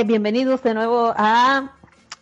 [0.00, 1.72] eh, bienvenidos de nuevo a,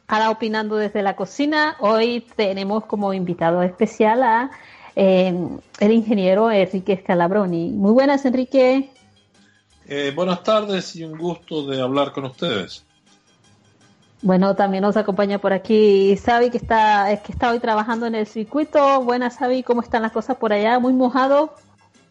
[0.08, 1.76] a Opinando desde la Cocina.
[1.78, 4.50] Hoy tenemos como invitado especial a
[4.96, 5.32] eh,
[5.78, 7.70] el ingeniero Enrique Scalabroni.
[7.70, 8.90] Muy buenas, Enrique.
[9.86, 12.84] Eh, buenas tardes y un gusto de hablar con ustedes.
[14.22, 18.26] Bueno, también nos acompaña por aquí Sabi, que está, que está hoy trabajando en el
[18.26, 19.02] circuito.
[19.02, 20.80] Buenas, Sabi, ¿cómo están las cosas por allá?
[20.80, 21.54] ¿Muy mojado?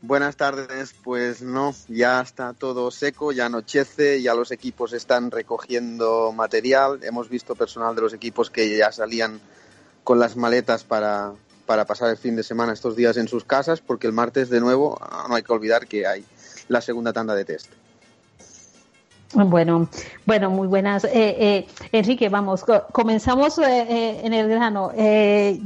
[0.07, 6.31] Buenas tardes, pues no, ya está todo seco, ya anochece, ya los equipos están recogiendo
[6.31, 9.41] material, hemos visto personal de los equipos que ya salían
[10.05, 11.33] con las maletas para,
[11.65, 14.61] para pasar el fin de semana estos días en sus casas, porque el martes de
[14.61, 14.97] nuevo
[15.27, 16.23] no hay que olvidar que hay
[16.69, 17.69] la segunda tanda de test.
[19.33, 19.89] Bueno,
[20.25, 21.03] bueno, muy buenas.
[21.03, 24.91] Eh, eh, Enrique, vamos, comenzamos eh, en el grano.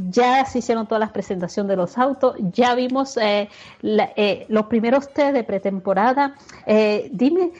[0.10, 3.18] ya se hicieron todas las presentaciones de los autos, ya vimos
[3.82, 6.36] los primeros test de pretemporada.
[7.12, 7.52] dime,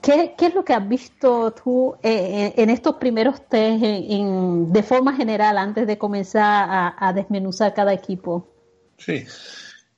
[0.00, 5.86] ¿qué, es lo que has visto tú en estos primeros test de forma general antes
[5.86, 8.46] de comenzar a, a desmenuzar cada equipo?
[8.98, 9.24] Sí.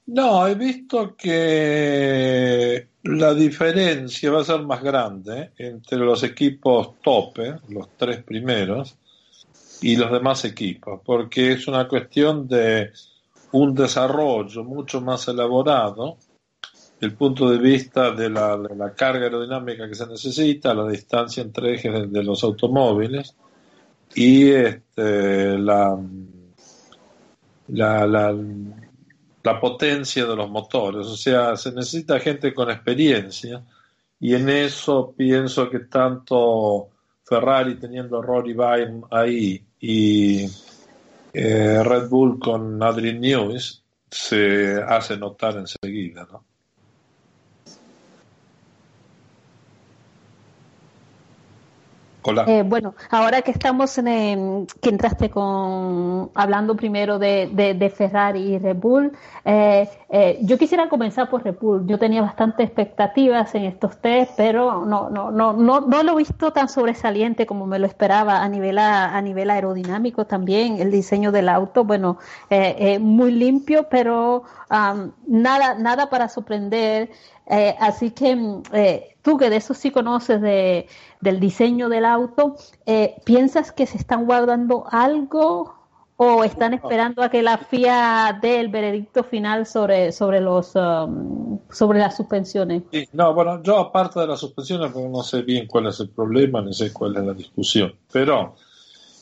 [0.06, 7.56] No, he visto que la diferencia va a ser más grande entre los equipos tope,
[7.68, 8.98] los tres primeros,
[9.80, 12.90] y los demás equipos, porque es una cuestión de
[13.52, 16.18] un desarrollo mucho más elaborado
[17.00, 18.58] el punto de vista de la,
[18.96, 23.36] carga aerodinámica que se necesita, la distancia entre ejes de, los automóviles
[24.14, 25.96] y este, la,
[27.68, 28.36] la la
[29.56, 31.06] potencia de los motores.
[31.06, 33.62] O sea, se necesita gente con experiencia
[34.20, 36.88] y en eso pienso que tanto
[37.24, 40.44] Ferrari teniendo Rory Byrne ahí y
[41.32, 43.58] eh, Red Bull con Adrian Newey
[44.10, 46.47] se hace notar enseguida, ¿no?
[52.46, 58.76] Eh, bueno, ahora que estamos en, que entraste con hablando primero de, Ferrari y Red
[58.76, 59.12] Bull,
[59.44, 61.86] eh, eh, yo quisiera comenzar por Red Bull.
[61.86, 66.16] Yo tenía bastantes expectativas en estos test, pero no, no, no, no, no lo he
[66.16, 70.80] visto tan sobresaliente como me lo esperaba a nivel a, nivel aerodinámico también.
[70.80, 72.18] El diseño del auto, bueno,
[73.00, 74.42] muy limpio, pero
[75.26, 77.10] nada, nada para sorprender.
[77.48, 80.86] Así que tú que de eso sí conoces de
[81.20, 85.74] del diseño del auto, eh, ¿piensas que se están guardando algo
[86.16, 91.60] o están esperando a que la FIA dé el veredicto final sobre, sobre, los, um,
[91.70, 92.82] sobre las suspensiones?
[93.12, 96.74] no, bueno, yo aparte de las suspensiones, no sé bien cuál es el problema, ni
[96.74, 98.56] sé cuál es la discusión, pero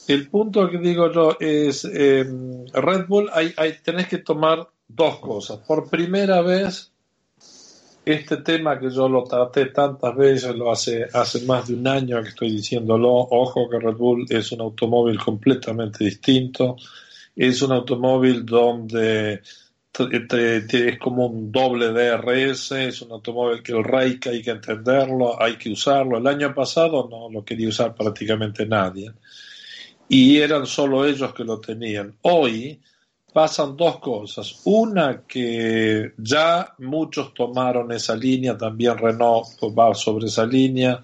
[0.09, 5.19] el punto que digo yo es, em, Red Bull, hay, hay, tenés que tomar dos
[5.19, 5.59] cosas.
[5.59, 6.92] Por primera vez,
[8.06, 12.22] este tema que yo lo traté tantas veces, lo hace, hace más de un año
[12.22, 16.76] que estoy diciéndolo, ojo que Red Bull es un automóvil completamente distinto,
[17.34, 19.42] es un automóvil donde
[19.98, 25.56] es como un doble DRS, es un automóvil que el RAIC hay que entenderlo, hay
[25.56, 26.18] que usarlo.
[26.18, 29.10] El año pasado no lo quería usar prácticamente nadie
[30.08, 32.14] y eran solo ellos que lo tenían.
[32.22, 32.80] Hoy
[33.36, 34.62] pasan dos cosas.
[34.64, 39.47] Una, que ya muchos tomaron esa línea, también Renault
[39.78, 41.02] va sobre esa línea,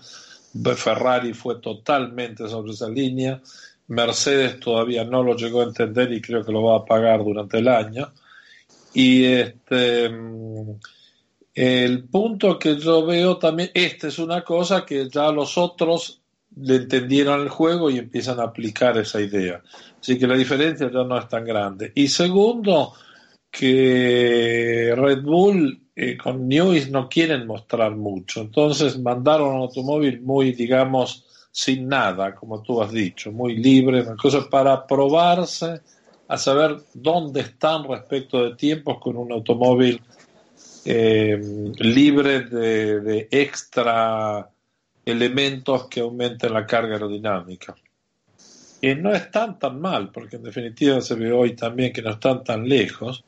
[0.74, 3.38] Ferrari fue totalmente sobre esa línea,
[3.88, 7.58] Mercedes todavía no lo llegó a entender y creo que lo va a pagar durante
[7.58, 8.10] el año.
[8.94, 10.10] Y este,
[11.54, 16.21] el punto que yo veo también, esta es una cosa que ya los otros
[16.56, 19.62] le entendieron el juego y empiezan a aplicar esa idea.
[20.00, 21.92] Así que la diferencia ya no es tan grande.
[21.94, 22.92] Y segundo,
[23.50, 28.40] que Red Bull eh, con News no quieren mostrar mucho.
[28.40, 34.04] Entonces mandaron un automóvil muy, digamos, sin nada, como tú has dicho, muy libre,
[34.50, 35.82] para probarse
[36.28, 40.00] a saber dónde están respecto de tiempos con un automóvil
[40.86, 41.38] eh,
[41.76, 44.48] libre de, de extra
[45.04, 47.74] elementos que aumenten la carga aerodinámica.
[48.80, 52.42] Y no están tan mal, porque en definitiva se ve hoy también que no están
[52.42, 53.24] tan lejos.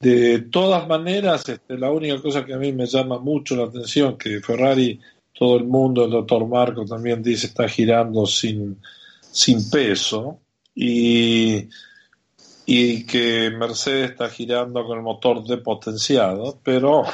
[0.00, 4.16] De todas maneras, este, la única cosa que a mí me llama mucho la atención,
[4.16, 4.98] que Ferrari,
[5.32, 8.80] todo el mundo, el doctor Marco también dice, está girando sin,
[9.20, 10.40] sin peso,
[10.74, 11.68] y,
[12.66, 17.04] y que Mercedes está girando con el motor depotenciado, pero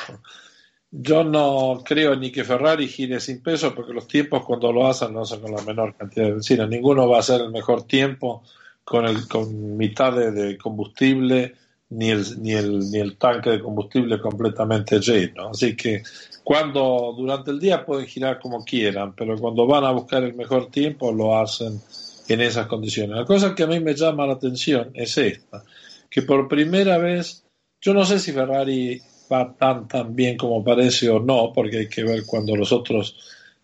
[0.95, 5.15] yo no creo ni que Ferrari gire sin peso, porque los tiempos cuando lo hacen
[5.15, 6.67] lo hacen con la menor cantidad de benzina.
[6.67, 8.43] Ninguno va a hacer el mejor tiempo
[8.85, 11.55] con, el, con mitad de, combustible
[11.89, 15.49] ni el, ni el, ni el tanque de combustible completamente lleno.
[15.49, 16.03] Así que
[16.45, 20.71] cuando durante el día pueden girar como quieran, pero cuando van a buscar el mejor
[20.71, 21.81] tiempo lo hacen
[22.29, 23.17] en esas condiciones.
[23.17, 25.65] La cosa que a mí me llama la atención es esta,
[26.11, 27.45] que por primera vez,
[27.81, 29.01] yo no sé si Ferrari
[29.33, 33.17] va tan tan bien como parece o no, porque hay que ver cuando los otros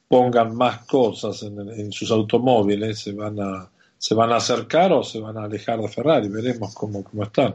[0.08, 5.18] pongan más cosas en, sus automóviles, se van a se van a acercar o se
[5.18, 7.54] van a alejar de Ferrari, veremos cómo, cómo están.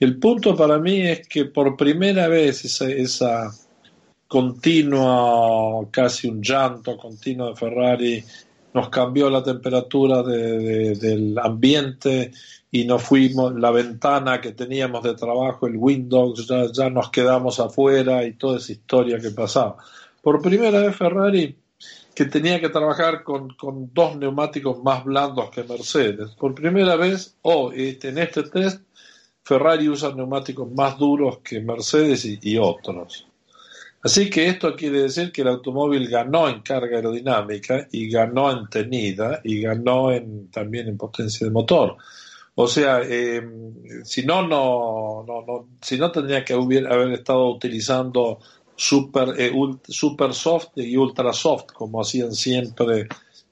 [0.00, 3.50] El punto para mí es que por primera vez esa, esa
[4.26, 8.24] continua, casi un llanto continuo de Ferrari
[8.74, 12.32] nos cambió la temperatura del ambiente
[12.70, 18.24] y nos fuimos, la ventana que teníamos de trabajo, el Windows, ya, nos quedamos afuera
[18.24, 19.76] y toda esa historia que pasaba.
[20.22, 21.56] Por primera vez Ferrari
[22.14, 26.30] que tenía que trabajar con, con, dos neumáticos más blandos que Mercedes.
[26.32, 28.82] Por primera vez, oh, en este test,
[29.44, 33.24] Ferrari usa neumáticos más duros que Mercedes y, otros.
[34.02, 38.68] Así que esto quiere decir que el automóvil ganó en carga aerodinámica y ganó en
[38.68, 41.96] tenida y ganó en, también en potencia de motor.
[42.60, 43.40] O sea, eh,
[44.02, 48.40] si no, no, no, no, si no tendría que haber estado utilizando
[48.74, 49.52] super, eh,
[49.86, 53.06] super soft y ultra soft, como hacían siempre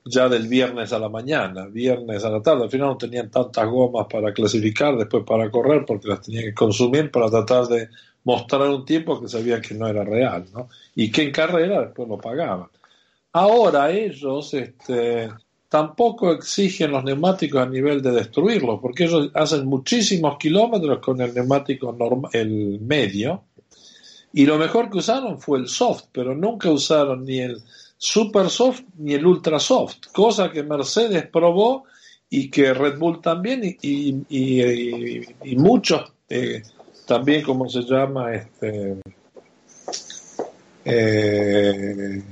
[0.05, 2.65] ya del viernes a la mañana, viernes a la tarde.
[2.65, 6.55] Al final no tenían tantas gomas para clasificar, después para correr, porque las tenían que
[6.55, 7.89] consumir para tratar de
[8.25, 10.69] mostrar un tiempo que sabían que no era real, ¿no?
[10.97, 12.71] Y que en carrera después lo pagaban.
[13.33, 15.31] Ahora ellos este,
[15.69, 21.35] tampoco exigen los neumáticos a nivel de destruirlos, porque ellos hacen muchísimos kilómetros con el
[21.35, 23.43] neumático normal, el medio,
[24.33, 27.61] y lo mejor que usaron fue el soft, pero nunca usaron ni el
[27.99, 31.85] super soft ni el ultra soft, cosa que Mercedes probó
[32.29, 36.63] y que Red Bull también y, muchos eh,
[37.07, 38.35] también, como se llama?
[38.35, 38.97] Este,
[40.85, 42.23] eh,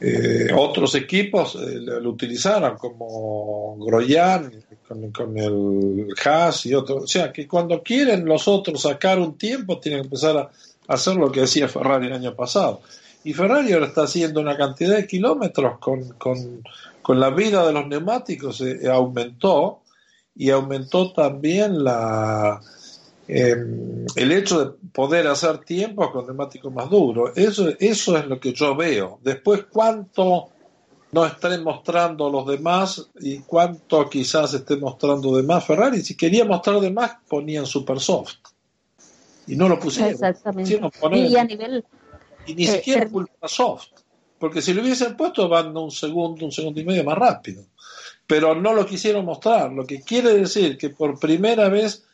[0.00, 4.64] eh, otros equipos lo utilizaron como Groyan
[5.12, 7.04] con, el Haas y otros.
[7.04, 10.50] O sea, que cuando quieren los otros sacar un tiempo, tienen que empezar a
[10.88, 12.80] hacer lo que hacía Ferrari el año pasado.
[13.24, 16.62] Y Ferrari ahora está haciendo una cantidad de kilómetros con, con,
[17.02, 19.82] con la vida de los neumáticos, eh, aumentó
[20.34, 22.60] y aumentó también la,
[23.28, 27.32] em, el hecho de poder hacer tiempos con neumáticos más duros.
[27.36, 29.20] Eso, eso es lo que yo veo.
[29.22, 30.48] Después, cuánto
[31.12, 36.02] no estén mostrando los demás y cuánto quizás esté mostrando de más Ferrari.
[36.02, 38.36] Si quería mostrar de más, ponían super soft
[39.48, 40.12] y no lo pusieron.
[40.12, 40.80] Exactamente.
[41.12, 41.84] y a nivel.
[42.46, 43.88] Y ni eh, siquiera ultra soft,
[44.38, 47.64] porque si lo hubiesen puesto van un segundo, un segundo y medio más rápido.
[48.26, 52.04] Pero no lo quisieron mostrar, lo que quiere decir que por primera vez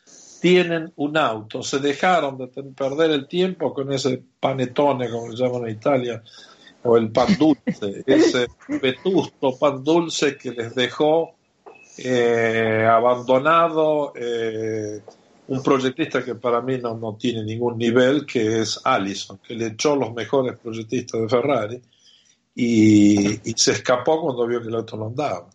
[0.45, 5.63] tienen un auto, se dejaron de perder el tiempo con ese panetone, como le llaman
[5.63, 6.23] en Italia,
[6.83, 8.45] o el pan dulce, ese
[8.79, 11.33] vetusto pan dulce que les dejó
[11.97, 14.13] eh, abandonado.
[14.15, 15.01] Eh,
[15.47, 19.69] un proyectista que para mí no, no tiene ningún nivel, que es Allison, que le
[19.69, 21.81] echó los mejores proyectistas de Ferrari
[22.53, 25.49] y, se escapó cuando vio que el auto no andaba.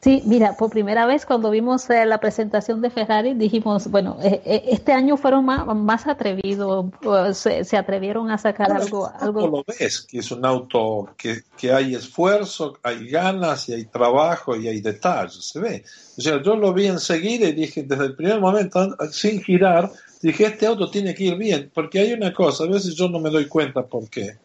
[0.00, 4.40] Sí, mira, por primera vez cuando vimos eh, la presentación de Ferrari dijimos, bueno, eh,
[4.44, 6.86] eh, este año fueron más, más atrevidos,
[7.32, 9.48] se, atrevieron a sacar algo, algo.
[9.48, 14.54] lo ves, que es un auto que, que, hay esfuerzo, hay ganas y hay trabajo
[14.54, 15.84] y hay detalles, se ve.
[16.16, 19.90] O sea, yo lo vi enseguida y dije, desde el primer momento, sin girar,
[20.22, 23.18] dije, este auto tiene que ir bien, porque hay una cosa, a veces yo no
[23.18, 24.36] me doy cuenta por qué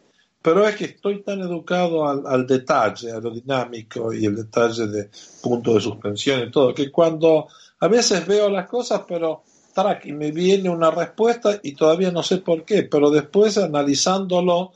[0.44, 5.08] pero es que estoy tan educado al, al, detalle, a dinámico y el detalle de
[5.40, 7.48] punto de suspensión y todo, que cuando
[7.80, 12.22] a veces veo las cosas, pero track, y me viene una respuesta y todavía no
[12.22, 14.72] sé por qué, pero después analizándolo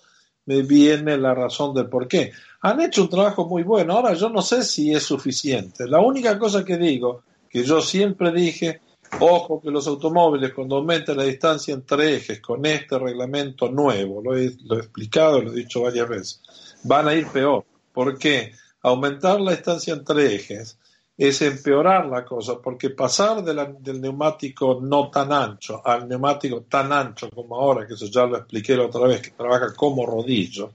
[0.47, 2.33] me viene la razón del por qué.
[2.63, 5.87] Han hecho un trabajo muy bueno, ahora yo no sé si es suficiente.
[5.87, 8.81] La única cosa que digo, que yo siempre dije,
[9.21, 14.37] Ojo que los automóviles, cuando aumenten la distancia entre ejes con este reglamento nuevo, lo
[14.37, 16.43] he, explicado, lo he dicho varias veces,
[16.85, 17.65] van a ir peor.
[17.93, 18.53] ¿Por qué?
[18.83, 20.79] Aumentar la distancia entre ejes
[21.17, 27.29] es empeorar la cosa, porque pasar del neumático no tan ancho al neumático tan ancho
[27.29, 30.75] como ahora, que eso ya lo expliqué la otra vez, que trabaja como rodillo,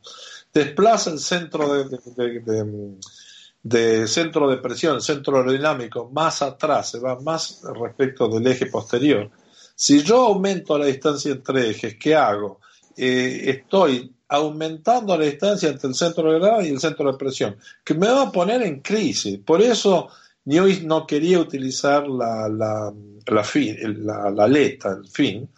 [0.53, 1.97] desplaza el centro de
[4.07, 9.29] centro de presión, centro aerodinámico, más atrás, se va más respecto del eje posterior.
[9.75, 12.59] Si yo aumento la distancia entre ejes, ¿qué hago?
[12.95, 17.55] Eh, estoy aumentando la distancia entre el centro de gravedad y el centro de presión,
[17.83, 19.39] que me va a poner en crisis.
[19.39, 20.09] Por eso
[20.45, 22.93] Newis no quería utilizar la, la,
[23.25, 25.49] la, fin, la, la aleta, el fin,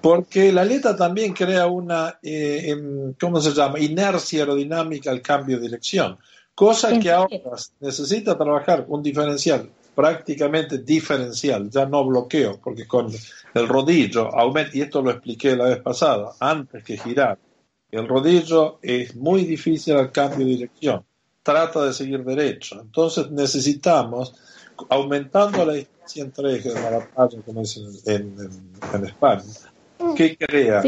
[0.00, 2.76] porque la aleta también crea una, eh,
[3.18, 6.18] ¿cómo se llama?, inercia aerodinámica al cambio de dirección,
[6.60, 13.10] cosa que ahora necesita trabajar un diferencial prácticamente diferencial, ya no bloqueo, porque con
[13.54, 17.38] el rodillo aumenta, y esto lo expliqué la vez pasada, antes que girar,
[17.90, 21.02] el rodillo es muy difícil al cambio de dirección,
[21.42, 24.34] trata de seguir derecho, entonces necesitamos,
[24.90, 27.74] aumentando la distancia entre ejes de la batalla, como es
[28.04, 28.36] en,
[28.92, 29.44] en, España,
[30.14, 30.82] que crea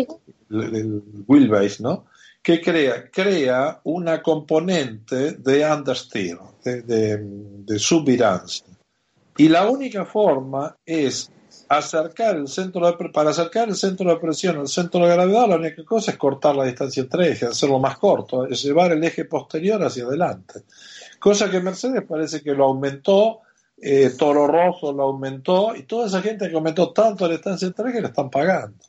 [0.51, 2.05] el, wheelbase, ¿no?
[2.43, 3.11] Que crea?
[3.11, 7.79] Crea una componente de understeer, de, de.
[9.39, 11.31] Y la única forma es
[11.69, 15.57] acercar el centro de, para acercar el centro de presión al centro de gravedad, la
[15.57, 19.25] única cosa es cortar la distancia entre ejes, hacerlo más corto, es llevar el eje
[19.25, 20.65] posterior hacia adelante.
[21.19, 23.41] Cosa que Mercedes parece que lo aumentó,
[23.79, 27.91] eh, Toro Rosso lo aumentó, y toda esa gente que aumentó tanto la distancia entre
[27.91, 28.85] ejes la están pagando.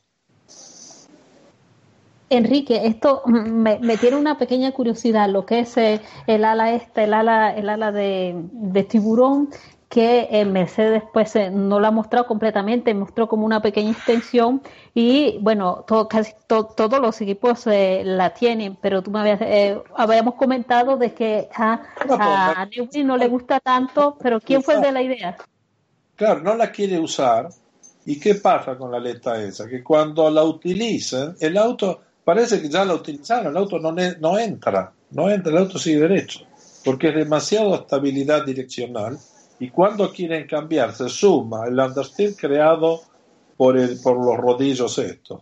[2.36, 7.14] Enrique, esto me, tiene una pequeña curiosidad, lo que es eh, el ala este, el
[7.14, 9.50] ala, el ala de, de tiburón,
[9.94, 14.64] que eh, Mercedes pues eh, no la ha mostrado completamente, mostró como una pequeña extensión
[14.96, 20.34] y bueno, todo, casi todos los equipos eh, la tienen, pero tú me habías, habíamos
[20.34, 22.68] comentado de que a, a
[23.04, 25.38] no le gusta tanto, pero ¿quién fue el de la idea?
[26.16, 27.50] Claro, no la quiere usar
[28.04, 29.70] y ¿qué pasa con la aleta esa?
[29.70, 34.40] Que cuando la utilicen, el auto parece que ya la utilizaron, el auto no, no
[34.40, 36.42] entra, no entra, el auto sigue derecho,
[36.84, 39.18] porque es demasiado estabilidad direccional
[39.60, 43.02] y cuando quieren cambiar se suma el understeer creado
[43.56, 45.42] por, el, por los rodillos estos.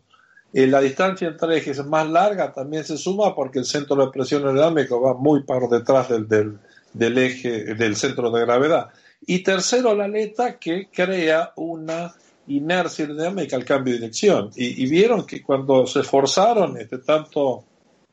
[0.53, 4.43] Y la distancia entre ejes más larga también se suma porque el centro de presión
[4.43, 6.59] aerodinámica va muy por detrás del,
[6.93, 8.89] del, eje, del centro de gravedad.
[9.25, 12.13] Y tercero, la aleta que crea una
[12.47, 14.51] inercia aerodinámica al cambio de dirección.
[14.55, 17.63] Y, vieron que cuando se esforzaron, este, tanto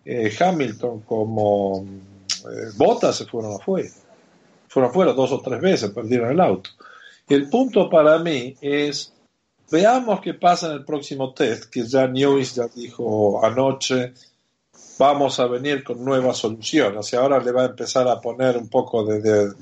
[0.04, 1.86] eh, Hamilton como
[2.50, 3.90] eh, se fueron afuera
[4.68, 6.70] fueron afuera dos o tres veces, perdieron el auto.
[7.28, 9.12] El punto para mí es,
[9.70, 14.12] veamos qué pasa en el próximo test, que ya News ya dijo anoche,
[14.98, 17.12] vamos a venir con nuevas soluciones.
[17.12, 19.52] Y ahora le va a empezar a poner un poco de, de,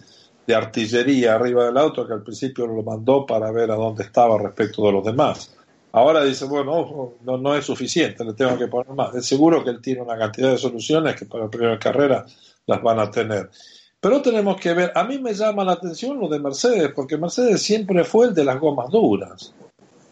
[0.55, 4.85] artillería arriba del auto, que al principio lo mandó para ver a dónde estaba respecto
[4.87, 5.57] de los demás.
[5.93, 9.15] Ahora dice, bueno, no, no es suficiente, le tengo que poner más.
[9.15, 12.27] Es seguro que él tiene una cantidad de soluciones que para la primera carrera
[12.67, 13.51] las van a tener.
[13.99, 17.63] Pero tenemos que ver, a mí me llama la atención lo de Mercedes, porque Mercedes
[17.63, 19.55] siempre fue el de las gomas duras.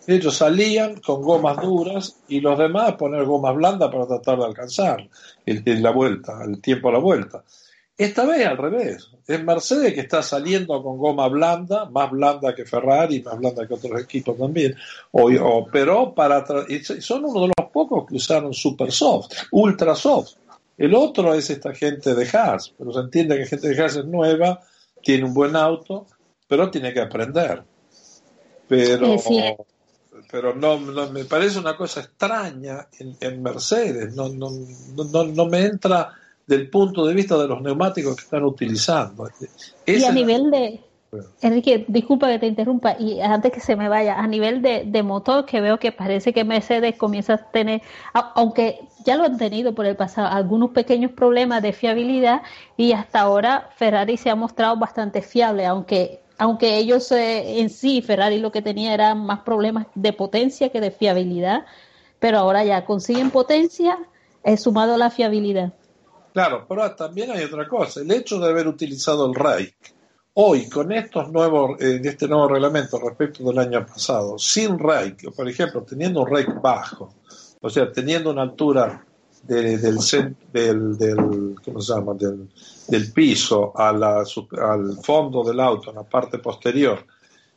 [0.07, 5.09] Ellos salían con gomas duras y los demás poner gomas blandas para tratar de alcanzar
[5.47, 7.43] el, la vuelta, el tiempo a la vuelta.
[7.97, 9.11] Esta vez al revés.
[9.27, 13.75] Es Mercedes que está saliendo con goma blanda, más blanda que Ferrari, más blanda que
[13.75, 14.75] otros equipos también.
[15.13, 16.45] O, pero para
[17.01, 20.33] son uno de los pocos que usaron super soft, ultra soft.
[20.77, 24.05] El otro es esta gente de Haas, pero se entiende que gente de Haas es
[24.05, 24.61] nueva,
[25.03, 26.07] tiene un buen auto,
[26.49, 27.63] pero tiene que aprender.
[28.67, 29.17] Pero,
[30.31, 34.51] pero no, me parece una cosa extraña en, Mercedes, no, no,
[34.97, 36.13] no, no, me entra
[36.47, 39.29] del punto de vista de los neumáticos que están utilizando.
[39.87, 40.81] y a nivel de,
[41.43, 45.45] Enrique, disculpa que te interrumpa y antes que se me vaya, a nivel de, motor
[45.45, 47.83] que veo que parece que Mercedes comienza a tener,
[48.13, 52.43] aunque ya lo han tenido por el pasado, algunos pequeños problemas de fiabilidad
[52.77, 58.03] y hasta ahora Ferrari se ha mostrado bastante fiable, aunque aunque ellos eh, en sí,
[58.03, 61.65] Ferrari lo que tenía eran más problemas de potencia que de fiabilidad,
[62.19, 63.99] pero ahora ya consiguen potencia
[64.43, 65.73] he sumado la fiabilidad.
[66.35, 69.95] Claro, pero también hay otra cosa, el hecho de haber utilizado el rake
[70.37, 75.49] Hoy, con estos nuevos, eh, este nuevo reglamento respecto del año pasado, sin rake, por
[75.49, 77.15] ejemplo, teniendo un rake bajo,
[77.61, 79.07] o sea, teniendo una altura
[79.45, 79.81] del,
[80.53, 82.15] del, del, ¿cómo se llama?
[82.15, 82.49] del,
[82.89, 84.25] del piso a la,
[84.61, 87.07] al fondo del auto, en la parte posterior,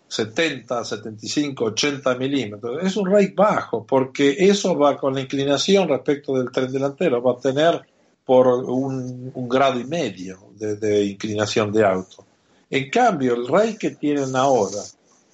[0.07, 2.84] 70, 75, 80 milímetros.
[2.84, 7.31] Es un rake bajo, porque eso va con la inclinación respecto del tren delantero, va
[7.31, 7.81] a tener
[8.27, 12.25] por un, grado y medio de, inclinación de auto.
[12.69, 14.84] En cambio, el RAI que tienen ahora,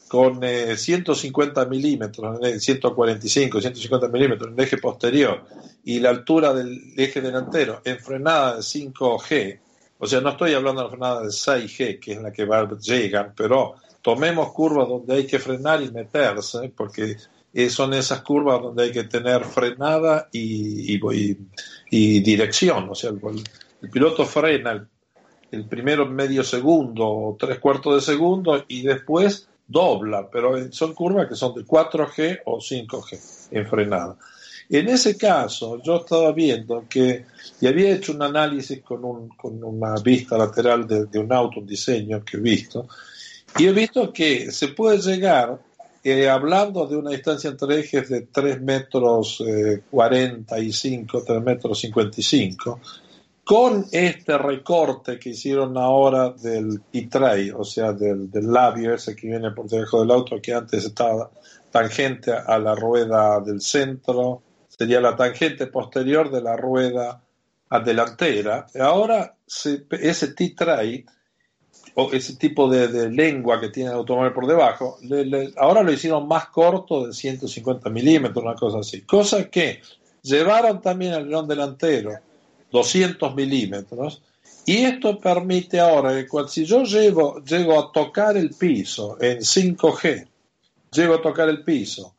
[0.08, 0.40] con
[0.78, 5.44] 150 eh, milímetros, 145, 150 milímetros en el eje posterior
[5.84, 9.60] y la altura del eje delantero en frenada de 5G,
[9.98, 12.70] o sea, no estoy hablando de la frenada de 6G, que es la que va,
[12.78, 13.74] llegan, pero
[14.04, 17.16] tomemos curvas donde hay que frenar y meterse, porque
[17.70, 21.00] son esas curvas donde hay que tener frenada y,
[21.90, 23.20] y, dirección, o sea, el,
[23.82, 24.88] el piloto frena,
[25.52, 31.28] el primero medio segundo o tres cuartos de segundo y después dobla, pero son curvas
[31.28, 34.18] que son de 4G o 5G en frenada.
[34.70, 37.26] En ese caso, yo estaba viendo que,
[37.60, 41.68] y había hecho un análisis con, un, con una vista lateral de, un auto, un
[41.68, 42.88] diseño que he visto,
[43.58, 45.60] y he visto que se puede llegar,
[46.30, 49.44] hablando de una distancia entre ejes de 3 metros
[49.90, 52.80] 45, eh, 3 metros 55,
[53.44, 59.28] con este recorte que hicieron ahora del e-tray, o sea, del, del, labio ese que
[59.28, 61.30] viene por debajo del auto, que antes estaba
[61.72, 67.22] tangente a la rueda del centro, sería la tangente posterior de la rueda
[67.80, 68.68] delantera.
[68.80, 71.06] Ahora ese T-tray,
[71.96, 74.98] o ese tipo de, lengua que tiene el automóvil por debajo,
[75.58, 79.02] ahora lo hicieron más corto de 150 milímetros, una cosa así.
[79.02, 79.82] Cosa que
[80.22, 82.14] llevaron también al león delantero
[82.72, 84.22] 200 milímetros.
[84.66, 90.28] Y esto permite ahora que si yo llego, llego a tocar el piso en 5G,
[90.92, 92.16] llego a tocar el piso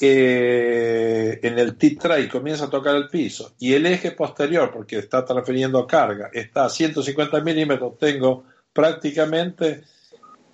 [0.00, 5.24] eh, en el T-tray comienza a tocar el piso y el eje posterior, porque está
[5.24, 9.84] transfiriendo carga, está a 150 milímetros, tengo prácticamente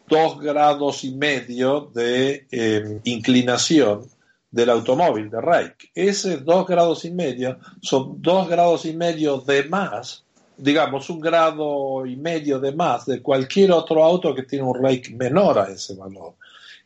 [0.07, 4.07] dos grados y medio de eh, inclinación
[4.51, 5.91] del automóvil de Reich.
[5.95, 10.25] Ese dos grados y medio son dos grados y medio de más,
[10.57, 15.13] digamos un grado y medio de más de cualquier otro auto que tiene un Reich
[15.13, 16.35] menor a ese valor.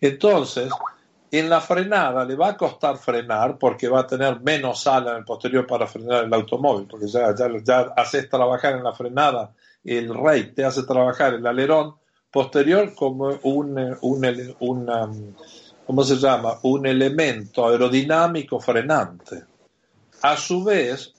[0.01, 0.71] Entonces,
[1.31, 5.17] en la frenada le va a costar frenar porque va a tener menos ala en
[5.19, 9.51] el posterior para frenar el automóvil, porque ya, ya, ya haces trabajar en la frenada
[9.85, 11.95] el rey, te hace trabajar el alerón
[12.31, 15.37] posterior como un, un, un,
[15.87, 16.59] ¿cómo se llama?
[16.63, 19.45] Un elemento aerodinámico frenante.
[20.23, 21.13] A su vez,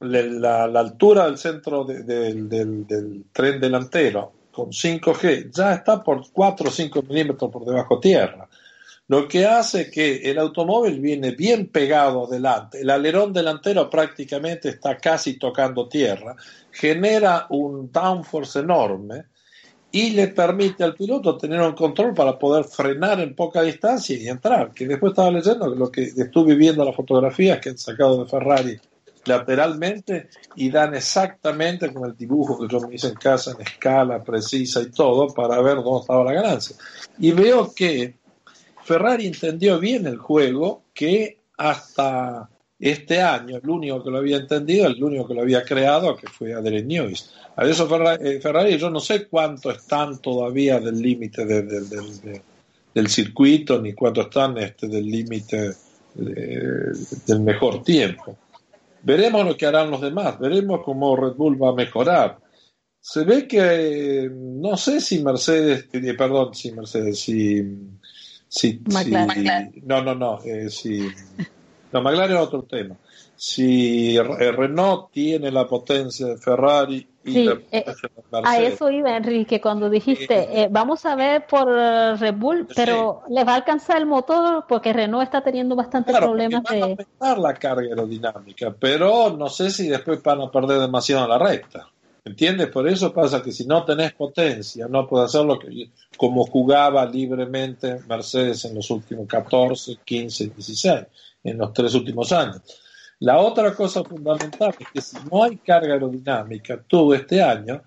[0.00, 6.72] la, altura del centro del, del, tren delantero con 5G ya está por 4 o
[6.72, 8.48] 5 milímetros por debajo tierra,
[9.12, 14.96] lo que hace que el automóvil viene bien pegado adelante, el alerón delantero prácticamente está
[14.96, 16.34] casi tocando tierra,
[16.70, 19.24] genera un downforce enorme
[19.90, 24.28] y le permite al piloto tener un control para poder frenar en poca distancia y
[24.28, 24.72] entrar.
[24.72, 28.80] Que después estaba leyendo lo que estuve viendo las fotografías que han sacado de Ferrari
[29.26, 34.24] lateralmente y dan exactamente con el dibujo que yo me hice en casa en escala
[34.24, 36.76] precisa y todo para ver dónde estaba la ganancia.
[37.18, 38.21] Y veo que
[38.84, 44.88] Ferrari entendió bien el juego que hasta este año el único que lo había entendido,
[44.88, 47.14] el único que lo había creado, que fue Adrian Newey.
[47.56, 47.88] A eso
[48.20, 54.58] eh, Ferrari, yo no sé cuánto están todavía del límite del circuito, ni cuánto están
[54.58, 55.72] este, del límite
[56.14, 58.36] del mejor tiempo.
[59.02, 62.38] Veremos lo que harán los demás, veremos cómo Red Bull va a mejorar.
[63.00, 67.60] Se ve que, no sé si Mercedes, eh, perdón, si Mercedes, si
[68.52, 68.82] Sí,
[69.86, 70.38] no, no, no.
[70.44, 71.08] Eh, si,
[71.90, 72.96] no, McLaren es otro tema.
[73.34, 77.84] Si Renault tiene la potencia de Ferrari y eh,
[78.44, 83.42] A eso iba, Enrique, cuando dijiste, eh, vamos a ver por Red Bull, pero le
[83.42, 87.06] va a alcanzar el motor porque Renault está teniendo bastantes problemas van de...
[87.20, 91.88] a la carga aerodinámica, pero no sé si después van a perder demasiado la recta.
[92.24, 92.68] ¿Entiendes?
[92.68, 95.58] Por eso pasa que si no tenés potencia, no puedes hacerlo
[96.16, 101.06] como jugaba libremente Mercedes en los últimos 14, 15, 16,
[101.42, 102.60] en los tres últimos años.
[103.18, 107.82] La otra cosa fundamental es que si no hay carga aerodinámica, todo este año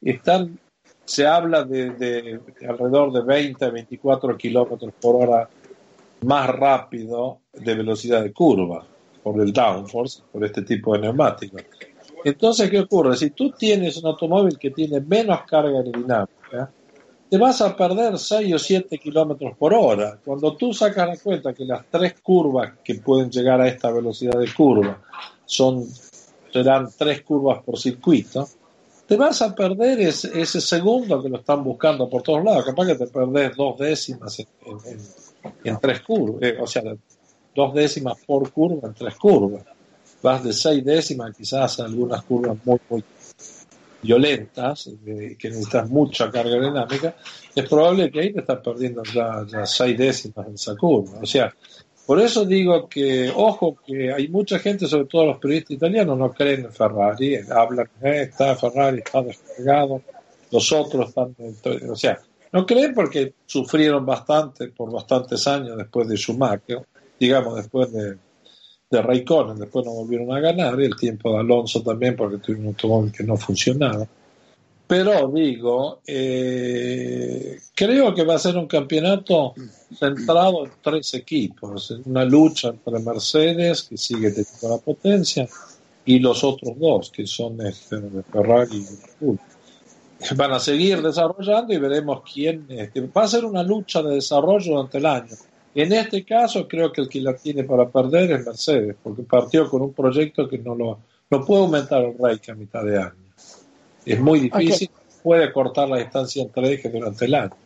[0.00, 0.58] están,
[1.04, 5.48] se habla de, de alrededor de 20 a 24 kilómetros por hora
[6.22, 8.86] más rápido de velocidad de curva
[9.22, 11.62] por el downforce, por este tipo de neumáticos.
[12.24, 13.16] Entonces, ¿qué ocurre?
[13.16, 16.70] Si tú tienes un automóvil que tiene menos carga aerodinámica,
[17.28, 20.18] te vas a perder 6 o 7 kilómetros por hora.
[20.24, 24.38] Cuando tú sacas la cuenta que las tres curvas que pueden llegar a esta velocidad
[24.38, 25.00] de curva
[25.46, 25.86] son,
[26.52, 28.48] serán tres curvas por circuito,
[29.06, 32.64] te vas a perder ese, segundo que lo están buscando por todos lados.
[32.64, 34.38] Capaz que te perdés dos décimas
[35.64, 36.82] en, tres curvas, eh, o sea,
[37.54, 39.64] dos décimas por curva en tres curvas
[40.22, 43.04] vas de seis décimas, quizás algunas curvas muy, muy
[44.02, 47.16] violentas, eh, que necesitas mucha carga dinámica,
[47.54, 51.18] es probable que ahí te estás perdiendo ya, seis décimas en esa curva.
[51.22, 51.54] O sea,
[52.06, 56.32] por eso digo que, ojo, que hay mucha gente, sobre todo los periodistas italianos, no
[56.32, 60.02] creen en Ferrari, hablan, eh, está Ferrari, está despegado,
[60.50, 61.36] los otros están,
[61.88, 62.18] o sea,
[62.52, 66.82] no creen porque sufrieron bastante por bastantes años después de Schumacher,
[67.18, 68.16] digamos, después de
[68.90, 72.66] de Raikkonen, después no volvieron a ganar, y el tiempo de Alonso también, porque tuvieron
[72.66, 74.06] un automóvil que no funcionaba.
[74.88, 79.54] Pero digo, eh, creo que va a ser un campeonato
[79.96, 85.48] centrado en tres equipos, una lucha entre Mercedes, que sigue teniendo la potencia,
[86.04, 88.00] y los otros dos, que son este,
[88.32, 89.38] Ferrari y Red.
[90.36, 92.66] Van a seguir desarrollando y veremos quién.
[92.68, 95.36] Este, va a ser una lucha de desarrollo durante el año.
[95.74, 99.68] En este caso, creo que el que la tiene para perder es Mercedes, porque partió
[99.70, 100.98] con un proyecto que no lo
[101.30, 103.14] no puede aumentar el rake a mitad de año.
[104.04, 104.90] Es muy difícil,
[105.22, 107.50] puede cortar la distancia entre ejes durante el año.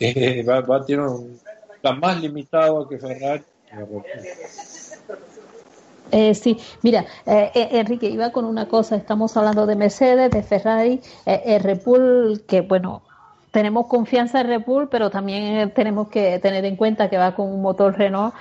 [0.00, 1.38] Eh, va, a tener un
[1.80, 3.44] plan más limitado que Ferrari.
[6.10, 10.42] Eh, sí, mira, eh, eh, Enrique, iba con una cosa, estamos hablando de Mercedes, de
[10.42, 13.02] Ferrari, eh, Red Bull, que bueno,
[13.50, 17.48] tenemos confianza en Red Bull, pero también tenemos que tener en cuenta que va con
[17.52, 18.34] un motor Renault,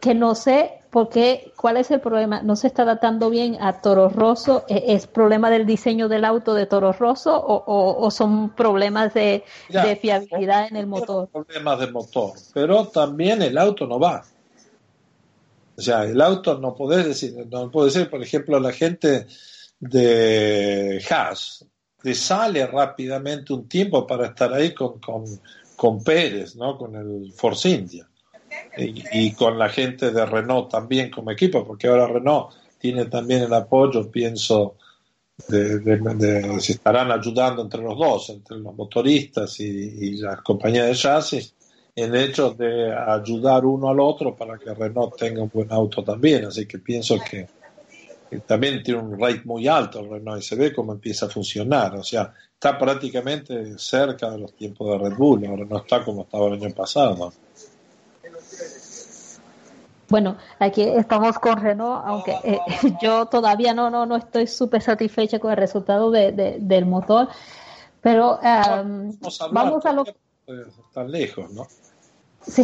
[0.00, 3.80] que no sé por qué, cuál es el problema, no se está adaptando bien a
[3.80, 9.44] Toro Rosso, ¿es problema del diseño del auto de Toro Rosso o, son problemas de,
[9.68, 11.28] de fiabilidad en el motor?
[11.28, 14.24] Problemas de motor, pero también el auto no va.
[15.76, 19.26] O sea, el auto no podés decir, no puede ser, por ejemplo, la gente
[19.78, 21.64] de Haas,
[22.02, 25.00] le sale rápidamente un tiempo para estar ahí con,
[25.76, 26.76] con, Pérez, ¿no?
[26.76, 28.08] Con el Force India.
[28.76, 33.52] Y, con la gente de Renault también como equipo, porque ahora Renault tiene también el
[33.52, 34.76] apoyo, pienso,
[35.48, 40.86] de, de, se estarán ayudando entre los dos, entre los motoristas y, y las compañías
[40.86, 41.54] de chasis,
[41.94, 46.44] en hecho de ayudar uno al otro para que Renault tenga un buen auto también.
[46.46, 47.48] Así que pienso que,
[48.46, 51.94] también tiene un rate muy alto el Renault y se ve cómo empieza a funcionar.
[51.96, 56.22] O sea, está prácticamente cerca de los tiempos de Red Bull, ahora no está como
[56.22, 57.32] estaba el año pasado.
[60.08, 62.58] Bueno, aquí estamos con Renault, aunque eh,
[63.02, 67.28] yo todavía no, no, no estoy súper satisfecha con el resultado de, del motor,
[68.00, 68.38] pero
[69.52, 70.14] vamos a lo que...
[70.94, 71.66] Tan lejos, ¿no?
[72.40, 72.62] Sí,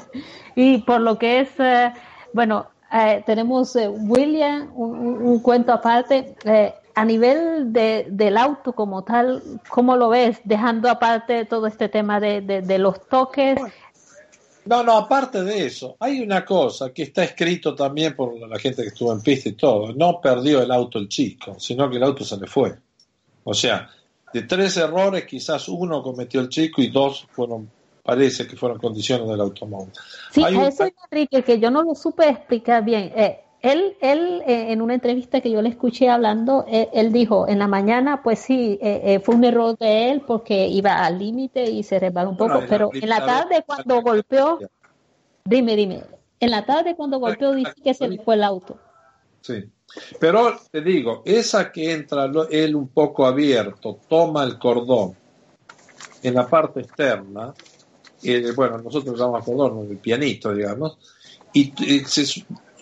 [0.56, 1.92] y por lo que es, eh,
[2.32, 6.36] bueno, eh, tenemos eh, William, un, cuento aparte.
[6.94, 10.40] a nivel de, del auto como tal, ¿cómo lo ves?
[10.44, 13.58] Dejando aparte todo este tema de, los toques.
[14.66, 18.82] No, no, aparte de eso, hay una cosa que está escrito también por la gente
[18.82, 19.92] que estuvo en pista y todo.
[19.94, 22.76] No perdió el auto el chico, sino que el auto se le fue.
[23.44, 23.88] O sea,
[24.32, 27.70] de tres errores, quizás uno cometió el chico y dos fueron
[28.02, 29.92] parece que fueron condiciones del automóvil.
[30.30, 33.12] Sí, a eso Enrique, que yo no lo supe explicar bien.
[33.14, 37.46] Eh, él, él eh, en una entrevista que yo le escuché hablando, eh, él dijo,
[37.46, 38.78] en la mañana, pues sí,
[39.22, 42.90] fue un error de él porque iba al límite y se resbaló un poco, pero
[42.92, 44.58] en la tarde cuando golpeó,
[45.44, 46.02] dime, dime,
[46.38, 48.78] en la tarde cuando golpeó dice que se le fue el auto.
[49.42, 49.64] Sí,
[50.18, 55.16] pero te digo, esa que entra él un poco abierto, toma el cordón
[56.22, 57.54] en la parte externa,
[58.54, 60.98] bueno, nosotros llamamos el pianito, digamos,
[61.52, 61.72] y,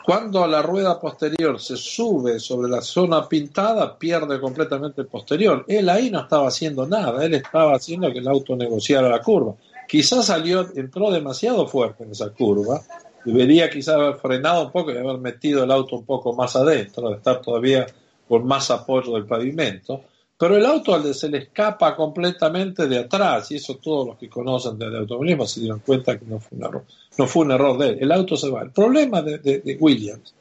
[0.04, 5.66] cuando la rueda posterior se sube sobre la zona pintada, pierde completamente el posterior.
[5.68, 9.54] Él ahí no estaba haciendo nada, él estaba haciendo que el auto negociara la curva.
[9.86, 12.80] Quizás salió, entró demasiado fuerte en esa curva,
[13.22, 17.10] debería quizás haber frenado un poco y haber metido el auto un poco más adentro,
[17.10, 17.86] de estar todavía
[18.26, 20.04] con más apoyo del pavimento
[20.38, 24.78] pero el auto se le escapa completamente de atrás, y eso todos los que conocen
[24.78, 26.84] del automovilismo se dieron cuenta que no fue un error,
[27.18, 27.98] no fue un error de él.
[28.00, 28.62] El auto se va.
[28.62, 30.32] El problema de, Williams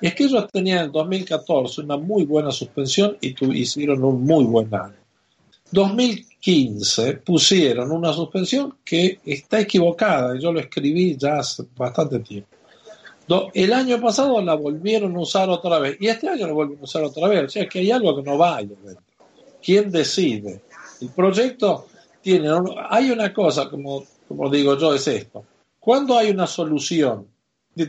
[0.00, 4.72] es que ellos tenían en 2014 una muy buena suspensión y hicieron un muy buen
[4.72, 4.94] año.
[5.72, 12.48] 2015 pusieron una suspensión que está equivocada, yo lo escribí ya hace bastante tiempo.
[13.52, 16.84] El año pasado la volvieron a usar otra vez y este año la vuelven a
[16.84, 18.60] usar otra vez, o sea que hay algo que no va
[19.62, 20.62] ¿Quién decide?
[21.00, 21.86] El proyecto
[22.22, 22.48] tiene,
[22.88, 25.44] hay una cosa, como, como digo yo, es esto.
[25.78, 27.26] Cuando hay una solución,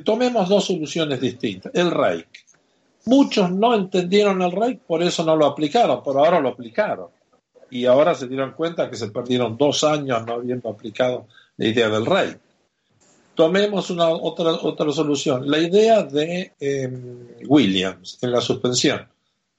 [0.03, 2.27] tomemos dos soluciones distintas, el REIC.
[3.05, 7.07] Muchos no entendieron el REIC, por eso no lo aplicaron, pero ahora lo aplicaron.
[7.69, 11.89] Y ahora se dieron cuenta que se perdieron dos años no habiendo aplicado la idea
[11.89, 12.39] del REIC.
[13.33, 19.07] Tomemos una otra, otra solución, la idea de em, Williams en la suspensión.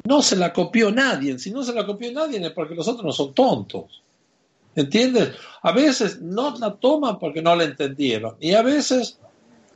[0.04, 1.38] No se la copió nadie.
[1.38, 4.02] Si no se la copió nadie es porque los otros no son tontos.
[4.74, 5.32] ¿Entiendes?
[5.62, 8.36] A veces no la toman porque no la entendieron.
[8.40, 9.18] Y a veces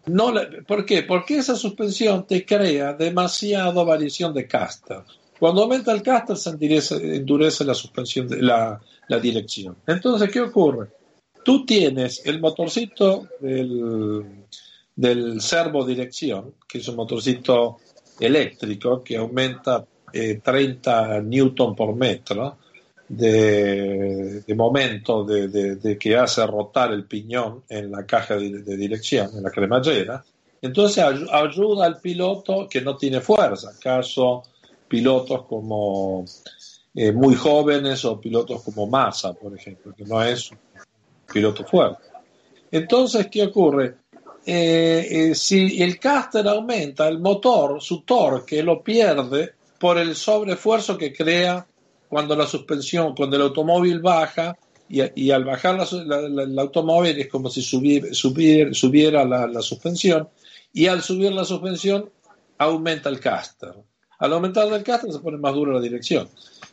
[0.06, 0.48] no la...
[0.66, 1.02] ¿Por qué?
[1.02, 5.02] Porque esa suspensión te crea demasiado variación de caster.
[5.38, 9.76] Cuando aumenta el caster se endurece, la suspensión de la, la dirección.
[9.86, 10.88] Entonces, ¿qué ocurre?
[11.44, 14.24] Tú tienes el motorcito del,
[14.96, 17.76] del servo dirección, que es un motorcito
[18.18, 19.84] eléctrico que aumenta
[20.42, 22.58] 30 eh, newton por metro
[23.08, 29.50] de, momento de, que hace rotar el piñón en la caja de, dirección, en la
[29.50, 30.24] cremallera.
[30.60, 34.42] Entonces ayuda al piloto que no tiene fuerza, caso
[34.88, 36.24] pilotos como
[36.94, 40.58] eh, muy jóvenes o pilotos como Massa, por ejemplo, que no es un
[41.32, 42.04] piloto fuerte.
[42.70, 43.96] Entonces, ¿qué ocurre?
[44.44, 51.12] Eh, si el caster aumenta, el motor, su torque, lo pierde por el sobreesfuerzo que
[51.12, 51.66] crea
[52.08, 54.56] cuando la suspensión, cuando el automóvil baja
[54.88, 60.28] y, al bajar el automóvil es como si subiera la, suspensión
[60.72, 62.08] y al subir la suspensión
[62.58, 63.74] aumenta el caster.
[64.18, 66.28] Al aumentar el caster se pone más dura la dirección.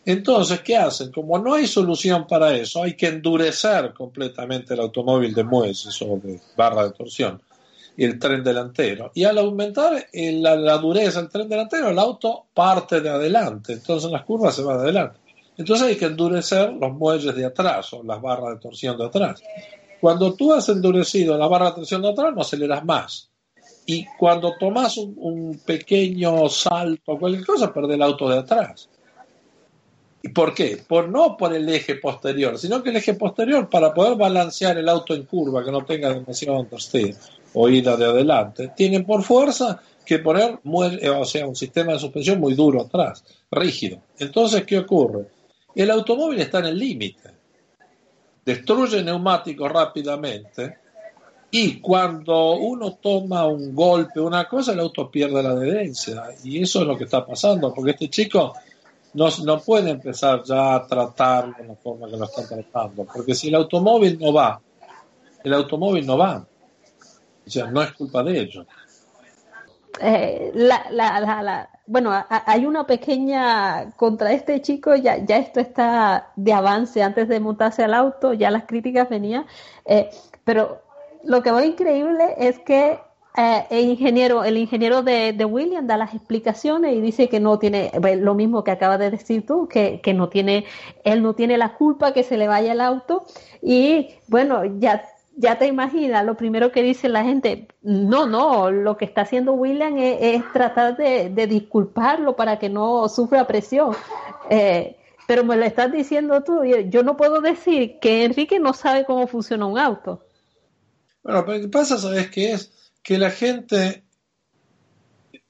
[0.05, 1.11] Entonces, ¿qué hacen?
[1.11, 6.19] Como no hay solución para eso, hay que endurecer completamente el automóvil de muelles o
[6.23, 7.41] de barra de torsión
[7.97, 9.11] el tren delantero.
[9.13, 13.73] Y al aumentar la, la dureza del tren delantero, el auto parte de adelante.
[13.73, 15.19] Entonces, en las curvas se va de adelante.
[15.57, 19.43] Entonces hay que endurecer los muelles de atrás o las barras de torsión de atrás.
[20.01, 23.29] Cuando tú has endurecido la barra de torsión de atrás, no aceleras más.
[23.85, 28.89] Y cuando tomas un, pequeño salto, cualquier cosa, perdés el auto de atrás.
[30.21, 30.81] ¿Y por qué?
[30.87, 34.87] Por, no por el eje posterior, sino que el eje posterior, para poder balancear el
[34.87, 37.15] auto en curva, que no tenga demasiado understeer
[37.53, 42.39] o ida de adelante, tiene por fuerza que poner o sea, un sistema de suspensión
[42.39, 43.99] muy duro atrás, rígido.
[44.19, 45.27] Entonces, ¿qué ocurre?
[45.75, 47.29] El automóvil está en el límite.
[48.45, 50.77] Destruye neumáticos rápidamente
[51.55, 56.23] y cuando uno toma un golpe, una cosa, el auto pierde la adherencia.
[56.43, 58.53] Y eso es lo que está pasando, porque este chico
[59.13, 63.05] no, no puede empezar ya a tratarlo de la forma que lo está tratando.
[63.05, 64.59] Porque si el automóvil no va,
[65.43, 66.43] el automóvil no va.
[67.45, 68.65] O sea, no es culpa de ellos.
[69.99, 70.51] Eh,
[71.85, 77.39] bueno, hay una pequeña contra este chico, ya, ya esto está de avance antes de
[77.39, 79.45] montarse al auto, ya las críticas venían,
[79.85, 80.09] eh,
[80.43, 80.81] pero
[81.23, 82.99] lo que va increíble es que
[83.37, 87.59] eh, el ingeniero, el ingeniero de, de, William da las explicaciones y dice que no
[87.59, 90.65] tiene, lo mismo que acaba de decir tú, que, que no tiene,
[91.03, 93.25] él no tiene la culpa que se le vaya el auto
[93.61, 95.03] y bueno, ya
[95.35, 99.53] ya te imaginas, lo primero que dice la gente, no, no, lo que está haciendo
[99.53, 103.95] William es, tratar de, disculparlo para que no sufra presión.
[104.49, 109.05] Eh, pero me lo estás diciendo tú, yo no puedo decir que Enrique no sabe
[109.05, 110.25] cómo funciona un auto.
[111.23, 112.91] Bueno, pero pasa, ¿sabes qué es?
[113.01, 114.03] Que la gente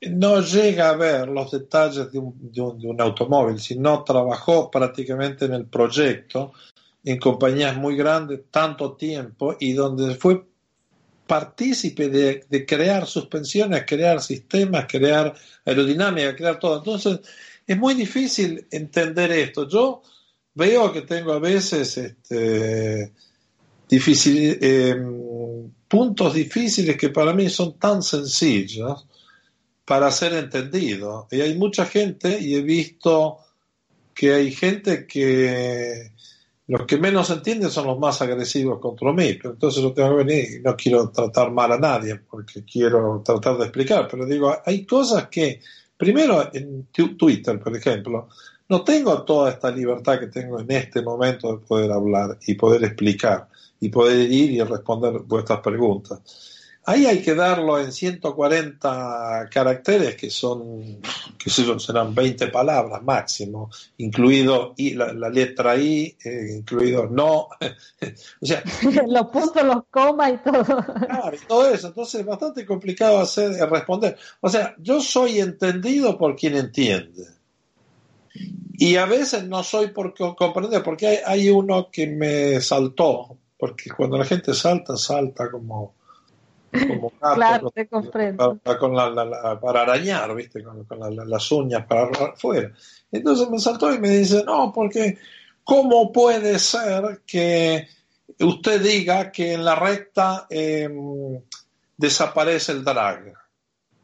[0.01, 5.45] no llega a ver los detalles de un, de un automóvil, si no trabajó prácticamente
[5.45, 6.53] en el proyecto
[7.03, 10.45] en compañías muy grandes tanto tiempo y donde fue
[11.27, 15.33] partícipe de, crear suspensiones, crear sistemas, crear
[15.65, 16.77] aerodinámica, crear todo.
[16.77, 17.19] Entonces,
[17.65, 19.67] es muy difícil entender esto.
[19.67, 20.01] Yo
[20.53, 23.13] veo que tengo a veces este,
[23.89, 29.07] difícil, em, puntos difíciles que para mí son tan sencillos
[29.85, 31.25] para ser entendidos.
[31.31, 33.39] Y hay mucha gente, y he visto
[34.13, 36.12] que hay gente que
[36.67, 40.23] los que menos entienden son los más agresivos contra mí, pero entonces no tengo que
[40.23, 44.55] venir y no quiero tratar mal a nadie porque quiero tratar de explicar, pero digo,
[44.65, 45.59] hay cosas que,
[45.97, 48.29] primero en Twitter, por ejemplo,
[48.69, 52.83] no tengo toda esta libertad que tengo en este momento de poder hablar y poder
[52.85, 53.47] explicar
[53.79, 56.21] y poder ir y responder vuestras preguntas.
[56.85, 60.99] Ahí hay que darlo en 140 caracteres, que son,
[61.37, 67.47] que serán 20 palabras máximo, incluido y la, letra I, eh, incluido no.
[68.41, 68.61] o sea,
[69.07, 70.63] los puntos, los comas y todo.
[70.65, 71.87] Claro, y todo eso.
[71.87, 74.17] Entonces es bastante complicado hacer, responder.
[74.41, 77.27] O sea, yo soy entendido por quien entiende.
[78.73, 83.89] Y a veces no soy por comprender, porque hay, hay uno que me saltó, porque
[83.91, 85.93] cuando la gente salta, salta como
[86.87, 88.59] como claro, te comprendo.
[88.59, 90.63] Para, arañar, ¿viste?
[90.63, 90.85] Con,
[91.29, 92.71] las uñas para afuera.
[93.11, 95.17] Entonces me saltó y me dice, no, porque
[95.63, 97.87] ¿cómo puede ser que
[98.39, 101.39] usted diga que en la recta em,
[101.97, 103.33] desaparece el drag?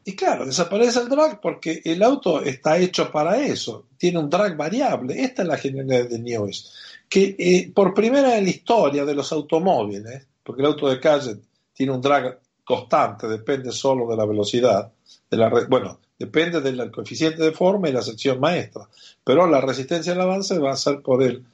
[0.04, 4.56] Y claro, desaparece el drag porque el auto está hecho para eso, tiene un drag
[4.56, 5.22] variable.
[5.22, 6.72] Esta es la genialidad de News,
[7.08, 11.36] que eh, por primera en la historia de los automóviles, porque el auto de calle
[11.74, 12.38] tiene un drag
[12.70, 14.92] constante, depende solo de la velocidad,
[15.28, 18.88] de la bueno, depende del coeficiente de forma y la sección maestra,
[19.24, 21.44] pero la resistencia al avance va a ser por el,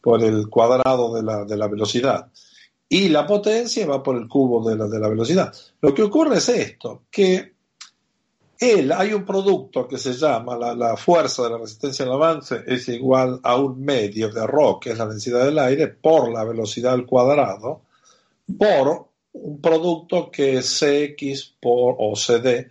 [0.00, 2.28] por el cuadrado de la, de la velocidad
[2.88, 5.52] y la potencia va por el cubo de la, de la velocidad.
[5.80, 7.54] Lo que ocurre es esto, que
[8.60, 12.62] él, hay un producto que se llama la, la fuerza de la resistencia al avance
[12.64, 16.44] es igual a un medio de ρ, que es la densidad del aire, por la
[16.44, 17.82] velocidad al cuadrado,
[18.56, 22.70] por un producto que es Cx por, o CD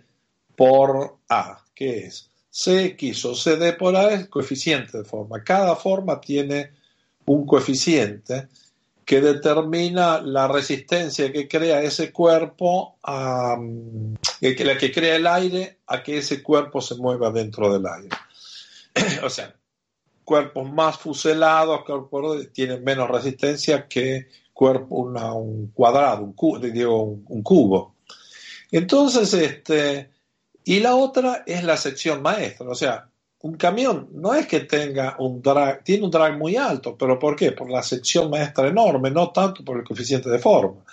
[0.56, 5.42] por A, que es Cx o CD por A es coeficiente de forma.
[5.42, 6.72] Cada forma tiene
[7.26, 8.48] un coeficiente
[9.04, 13.56] que determina la resistencia que crea ese cuerpo, a,
[14.40, 18.16] la que crea el aire a que ese cuerpo se mueva dentro del aire.
[19.24, 19.54] o sea,
[20.24, 21.82] cuerpos más fuselados
[22.52, 24.28] tienen menos resistencia que
[24.60, 27.94] cuerpo, un cuadrado, un, cubo, digo, un, cubo.
[28.70, 30.10] Entonces, este,
[30.64, 33.08] y la otra es la sección maestra, o sea,
[33.40, 37.36] un camión no es que tenga un drag, tiene un drag muy alto, pero ¿por
[37.36, 37.52] qué?
[37.52, 40.84] Por la sección maestra enorme, no tanto por el coeficiente de forma.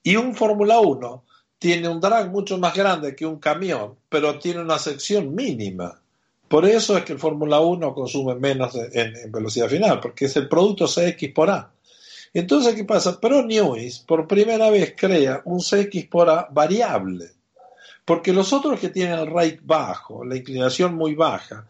[0.00, 1.24] Y un Fórmula 1
[1.58, 6.00] tiene un drag mucho más grande que un camión, pero tiene una sección mínima.
[6.46, 10.48] Por eso es que el Fórmula 1 consume menos en, velocidad final, porque es el
[10.48, 11.72] producto CX por A.
[12.32, 13.20] Entonces, ¿qué pasa?
[13.20, 17.30] Pro News por primera vez crea un CX por A variable,
[18.04, 21.66] porque los otros que tienen el rate bajo, la inclinación muy baja,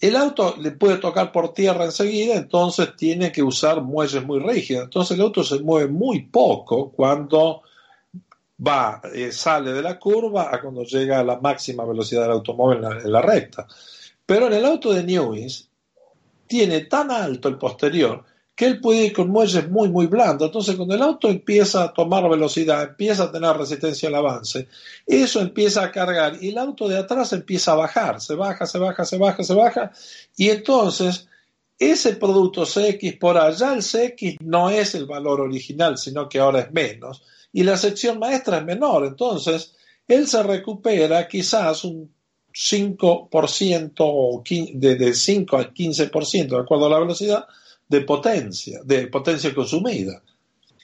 [0.00, 4.84] el auto le puede tocar por tierra enseguida, entonces tiene que usar muelles muy rígidos.
[4.84, 7.62] Entonces el auto se mueve muy poco cuando
[8.64, 12.78] va, eh, sale de la curva a cuando llega a la máxima velocidad del automóvil
[12.84, 13.66] en la, recta.
[14.24, 15.68] Pero en el auto de Newis
[16.46, 18.24] tiene tan alto el posterior
[18.56, 20.46] que él puede ir con muelles muy, muy blandos.
[20.46, 24.66] Entonces, cuando el auto empieza a tomar velocidad, empieza a tener resistencia al avance,
[25.06, 28.78] eso empieza a cargar y el auto de atrás empieza a bajar, se baja, se
[28.78, 29.92] baja, se baja, se baja,
[30.36, 31.28] y entonces
[31.78, 36.60] ese producto CX por allá, el CX no es el valor original, sino que ahora
[36.60, 39.04] es menos, y la sección maestra es menor.
[39.04, 39.74] Entonces,
[40.08, 42.14] él se recupera quizás un
[42.54, 47.46] 5% o de, de 5 al 15% de acuerdo a la velocidad,
[47.88, 50.22] de potencia, de potencia consumida.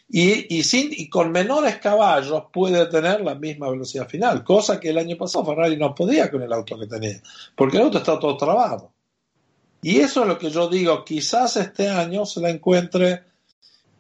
[0.09, 4.91] Y, y, sin, y con menores caballos puede tener la misma velocidad final, cosa que
[4.91, 7.23] el año pasado Ferrari no podía con el auto que tenía,
[7.57, 8.93] porque el auto está todo trabado.
[9.81, 13.23] Y eso es lo que yo digo, quizás este año se la encuentre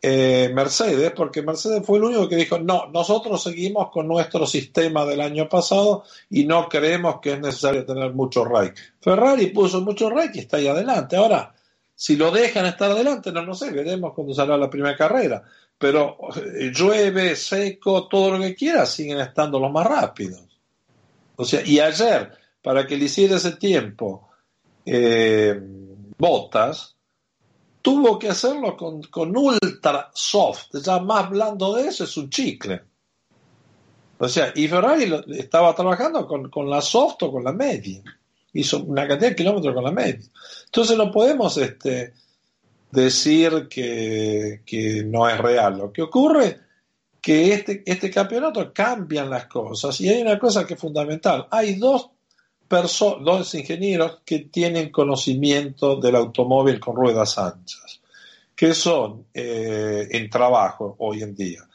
[0.04, 5.04] eh, Mercedes, porque Mercedes fue el único que dijo, no, nosotros seguimos con nuestro sistema
[5.04, 8.80] del año pasado y no creemos que es necesario tener mucho rake.
[9.00, 11.16] Ferrari puso mucho rake y está ahí adelante.
[11.16, 11.54] Ahora,
[12.02, 15.44] si lo dejan estar adelante, no, no sé, veremos cuando salga la primera carrera.
[15.78, 20.42] Pero eh, llueve, seco, todo lo que quiera, siguen estando los más rápidos.
[21.36, 24.30] O sea, y ayer, para que le hiciera ese tiempo
[24.84, 25.56] eh,
[26.18, 26.96] Botas,
[27.80, 30.74] tuvo que hacerlo con, con ultra soft.
[30.84, 32.82] Ya más blando de eso es un chicle.
[34.18, 38.02] O sea, y Ferrari estaba trabajando con, con la soft o con la media
[38.52, 40.20] hizo una cantidad de kilómetros con la media.
[40.66, 42.12] Entonces no podemos este,
[42.90, 45.78] decir que, que, no es real.
[45.78, 46.58] Lo que ocurre
[47.20, 51.46] que este, este campeonato cambian las cosas y hay una cosa que es fundamental.
[51.50, 52.10] Hay dos,
[52.68, 58.00] dos ingenieros que tienen conocimiento del automóvil con ruedas anchas,
[58.56, 61.66] que son eh, en trabajo hoy en día,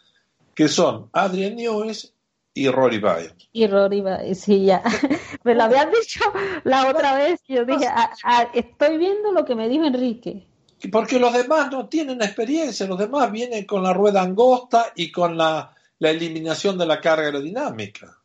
[0.54, 2.14] que son Adrian Newis
[2.58, 3.34] y Rory Baez.
[3.54, 4.82] Y Rory Baez, sí, ya.
[5.44, 6.22] me lo habían dicho
[6.64, 7.42] la otra vez.
[7.48, 10.48] Yo dije, ah, ah, estoy viendo lo que me dijo Enrique.
[10.92, 15.38] Porque los demás no tienen experiencia, los demás vienen con la rueda angosta y con
[15.38, 18.18] la, eliminación de la carga aerodinámica.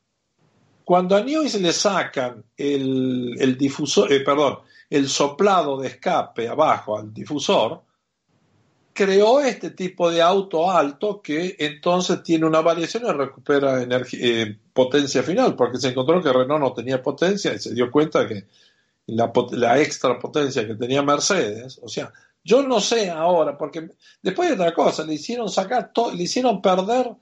[0.85, 4.59] Cuando a se le sacan el, el difusor, eh, perdón,
[4.90, 7.83] el soplado de escape abajo al difusor,
[8.93, 15.22] creó este tipo de auto alto que entonces tiene una variación y recupera eh, potencia
[15.22, 18.47] final, porque se encontró que Renault no tenía potencia y se dio cuenta que
[19.07, 22.12] la, extra potencia que tenía Mercedes, o sea,
[22.45, 23.90] yo no sé ahora, porque
[24.20, 27.12] después de otra cosa, le hicieron sacar, le hicieron perder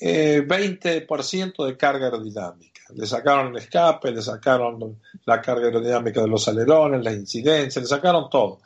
[0.00, 2.82] eh, 20% de carga aerodinámica.
[2.94, 7.88] Le sacaron el escape, le sacaron la carga aerodinámica de los alerones, la incidencia, le
[7.88, 8.60] sacaron todo.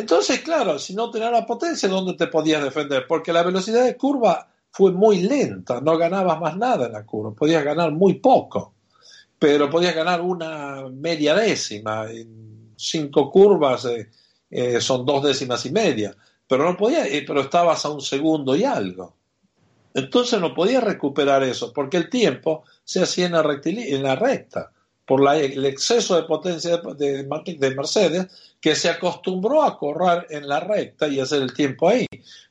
[0.00, 3.04] Entonces, claro, si no tenías la potencia, ¿dónde te podías defender?
[3.06, 7.34] Porque la velocidad de curva fue muy lenta, no ganabas más nada en la curva,
[7.34, 8.72] podías ganar muy poco,
[9.38, 14.08] pero podías ganar una media décima, en cinco curvas eh,
[14.50, 16.16] eh, son dos décimas y media,
[16.48, 19.14] pero no podía, eh, pero estabas a un segundo y algo.
[19.92, 24.72] Entonces no podías recuperar eso, porque el tiempo se hacía en la, en la recta,
[25.04, 28.28] por el exceso de potencia de Mercedes,
[28.60, 32.06] que se acostumbró a correr en la recta y hacer el tiempo ahí.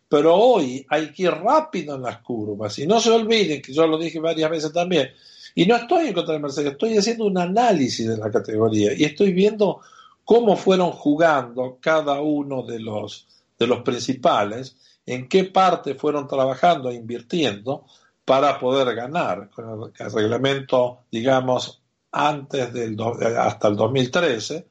[0.07, 2.80] Pero hoy hay que ir rápido en las curvas.
[2.80, 5.12] Y no se olviden, que yo lo dije varias veces también,
[5.53, 9.03] Y no estoy en contra de Mercedes, estoy haciendo un análisis de la categoría y
[9.03, 9.82] estoy viendo
[10.24, 16.89] cómo fueron jugando cada uno de los, de los principales, en qué parte fueron trabajando
[16.89, 17.86] e invirtiendo
[18.26, 19.49] para poder ganar.
[19.49, 21.82] Con el reglamento, digamos,
[22.12, 22.95] antes del
[23.38, 24.68] hasta el 2013,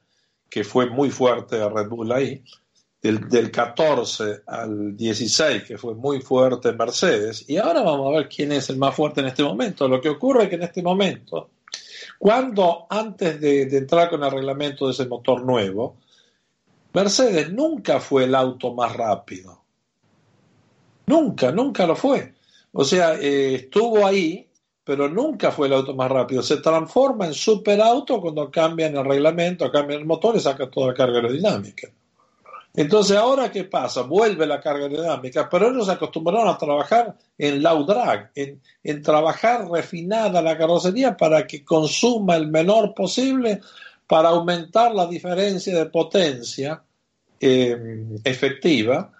[0.49, 2.43] que fue muy fuerte Red Bull ahí,
[3.01, 8.29] del, del 14 al 16, que fue muy fuerte Mercedes, y ahora vamos a ver
[8.29, 9.87] quién es el más fuerte en este momento.
[9.87, 11.51] Lo que ocurre es que en este momento,
[12.17, 15.95] cuando antes de, entrar con el reglamento de ese motor nuevo,
[16.91, 19.61] Mercedes nunca fue el auto más rápido.
[21.05, 22.33] Nunca, nunca lo fue.
[22.73, 24.48] O sea, eh, estuvo ahí,
[24.89, 26.41] pero nunca fue el auto más rápido.
[26.41, 30.93] Se transforma en superauto cuando cambian el reglamento, cambian el motor y saca toda la
[30.95, 31.89] carga aerodinámica.
[32.73, 34.01] Entonces, ahora qué pasa?
[34.01, 39.03] Vuelve la carga aerodinámica, pero ellos se acostumbraron a trabajar en low drag, en, en
[39.03, 43.61] trabajar refinada la carrocería para que consuma el menor posible
[44.07, 46.81] para aumentar la diferencia de potencia
[47.39, 49.11] eh, efectiva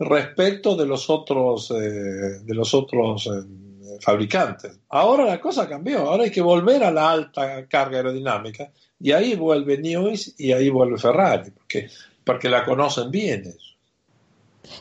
[0.00, 3.61] respecto de los otros, eh, de los otros eh,
[4.02, 4.80] fabricantes.
[4.88, 9.34] Ahora la cosa cambió, ahora hay que volver a la alta carga aerodinámica y ahí
[9.36, 11.88] vuelve Newey y ahí vuelve Ferrari, porque
[12.24, 13.54] porque la conocen bien.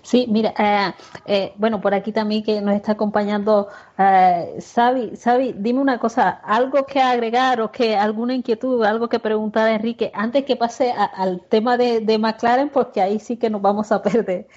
[0.04, 0.94] Sí, mira, eh,
[1.26, 3.68] eh, bueno, por aquí también que nos está acompañando
[3.98, 9.68] eh, Sabi, dime una cosa, algo que agregar o que alguna inquietud, algo que preguntar
[9.68, 13.62] a Enrique, antes que pase al tema de, de, McLaren, porque ahí sí que nos
[13.62, 14.48] vamos a perder.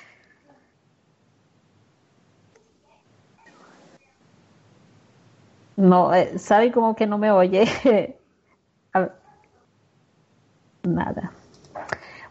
[5.76, 7.66] No, eh, Sabi como que no me oye.
[10.82, 11.32] Nada.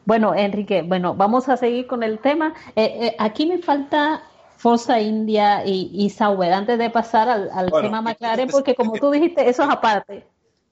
[0.06, 2.54] Bueno, Enrique, bueno, vamos a seguir con el tema.
[2.76, 4.24] Eh, eh, aquí me falta
[4.58, 9.50] Forza India y, y Sauber, antes de pasar al, tema McLaren, porque como tú dijiste,
[9.50, 10.26] eso es aparte.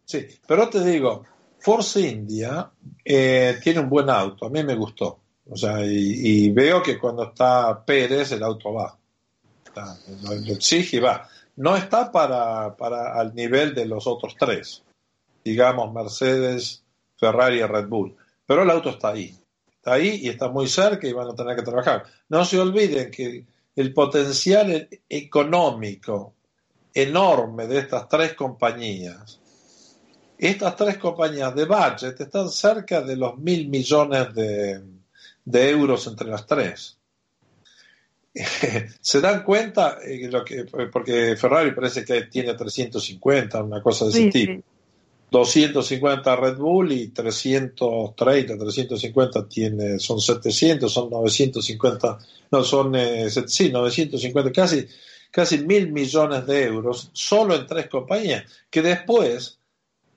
[0.06, 1.24] Sí, pero te digo,
[1.60, 2.72] Forza India
[3.04, 5.20] eh, tiene un buen auto, a mí me gustó.
[5.50, 8.98] O sea, y, veo que cuando está Pérez, el auto va.
[10.24, 11.28] lo, exige y va.
[11.62, 14.84] No está para, para al nivel de los otros tres,
[15.44, 16.84] digamos Mercedes,
[17.18, 18.16] Ferrari y Red Bull
[18.52, 19.34] pero el auto está ahí.
[19.78, 22.04] Está ahí y está muy cerca y van a tener que trabajar.
[22.28, 23.46] No se olviden que
[23.78, 26.34] el potencial económico
[26.94, 29.40] enorme de estas tres compañías,
[30.38, 34.84] estas tres compañías de budget están cerca de los mil millones de,
[35.46, 36.98] euros entre las tres.
[39.02, 44.12] se dan cuenta eh, lo que, porque Ferrari parece que tiene 350, una cosa de
[44.12, 44.64] ese tipo.
[45.32, 52.20] 250 Red Bull y 330, 350 tiene, son 700, son 950,
[52.52, 54.86] no, son, eh, sí, 950, casi,
[55.32, 59.58] casi mil millones de euros solo en tres compañías, que después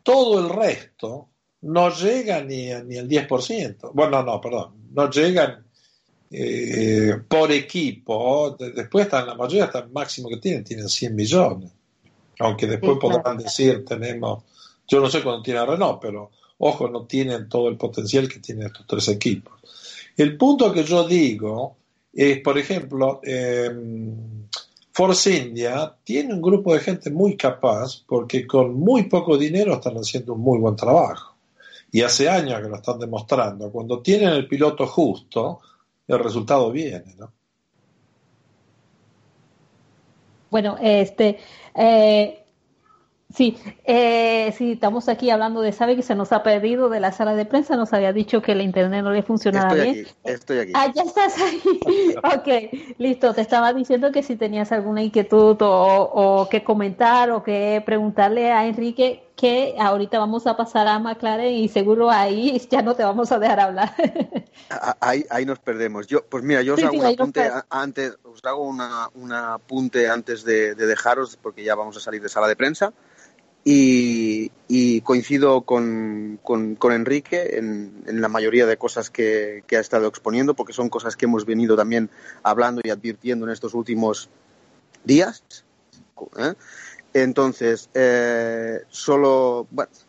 [0.03, 1.29] todo el resto
[1.61, 3.93] no llega ni, ni al 10%.
[3.95, 5.64] Bueno, no, perdón, no llegan
[6.37, 11.70] eh, por equipo, después están, la mayoría hasta el máximo que tienen, tienen 100 millones.
[12.41, 14.43] Aunque después podrán decir, tenemos
[14.87, 18.66] yo no sé cuándo tiene Renault, pero ojo, no tienen todo el potencial que tienen
[18.66, 19.55] estos tres equipos.
[20.16, 21.76] El punto que yo digo
[22.12, 23.70] es, por ejemplo, eh,
[24.93, 29.97] Force India tiene un grupo de gente muy capaz porque con muy poco dinero están
[29.97, 31.35] haciendo un muy buen trabajo.
[31.91, 33.70] Y hace años que lo están demostrando.
[33.70, 35.61] Cuando tienen el piloto justo,
[36.07, 37.33] el resultado viene, ¿no?
[40.51, 41.39] Bueno, este,
[41.75, 42.45] eh,
[43.35, 47.11] Sí, eh, sí, estamos aquí hablando de Sabe que se nos ha perdido de la
[47.11, 50.07] sala de prensa, nos había dicho que el internet no le funcionaba bien.
[50.23, 50.73] estoy aquí.
[50.73, 51.61] Ah, ya estás ahí.
[52.17, 53.35] ok, listo.
[53.35, 58.53] Te estaba diciendo que si tenías alguna inquietud o, o que comentar o que preguntarle
[58.53, 63.03] a Enrique, que ahorita vamos a pasar a McLaren y seguro ahí ya no te
[63.03, 63.95] vamos a dejar hablar.
[65.01, 66.07] ahí, ahí nos perdemos.
[66.07, 70.45] Yo, pues mira, yo os hago un apunte antes, os hago una, un apunte antes
[70.45, 72.93] de dejaros porque ya vamos a salir de sala de prensa.
[73.66, 80.74] Y, coincido con, con, Enrique en, la mayoría de cosas que, ha estado exponiendo, porque
[80.74, 82.11] son cosas que hemos venido también
[82.43, 84.28] hablando y advirtiendo en estos últimos
[85.03, 85.43] días.
[86.39, 86.55] ¿eh?
[87.15, 89.69] Entonces, eh, solo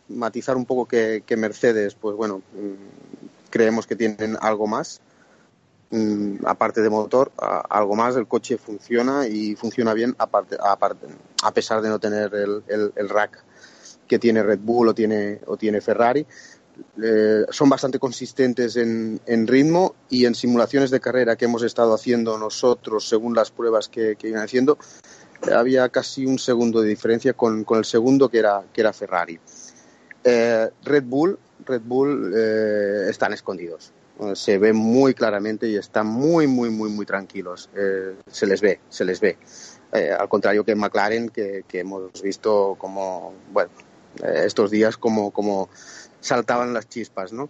[0.10, 5.02] matizar un poco que, Mercedes, pues bueno, mm, creemos que tienen algo más,
[5.92, 7.32] mm, aparte de motor,
[7.70, 8.16] algo más.
[8.16, 11.08] El coche funciona y funciona bien, aparte, aparte
[11.44, 12.64] a pesar de no tener el,
[12.96, 13.44] el rack
[14.08, 16.26] que tiene Red Bull o tiene, o tiene Ferrari.
[17.02, 22.38] Eh, son bastante consistentes en, ritmo y en simulaciones de carrera que hemos estado haciendo
[22.38, 24.78] nosotros según las pruebas que, que iban haciendo.
[25.54, 29.40] Había casi un segundo de diferencia con, con el segundo que era, que era Ferrari.
[30.24, 33.94] Eh, Red Bull, Red Bull eh, están escondidos.
[34.34, 37.70] Se ve muy claramente y están muy, muy, muy, muy tranquilos.
[37.76, 39.38] Eh, se les ve, se les ve.
[40.18, 43.70] al contrario que McLaren, que, que hemos visto como, bueno,
[44.24, 45.70] estos días como, como
[46.22, 47.50] saltaban las chispas, ¿no?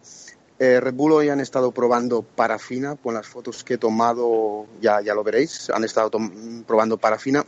[0.57, 5.13] Red Bull hoy han estado probando parafina, con las fotos que he tomado ya, ya
[5.13, 6.09] lo veréis, han estado
[6.65, 7.45] probando parafina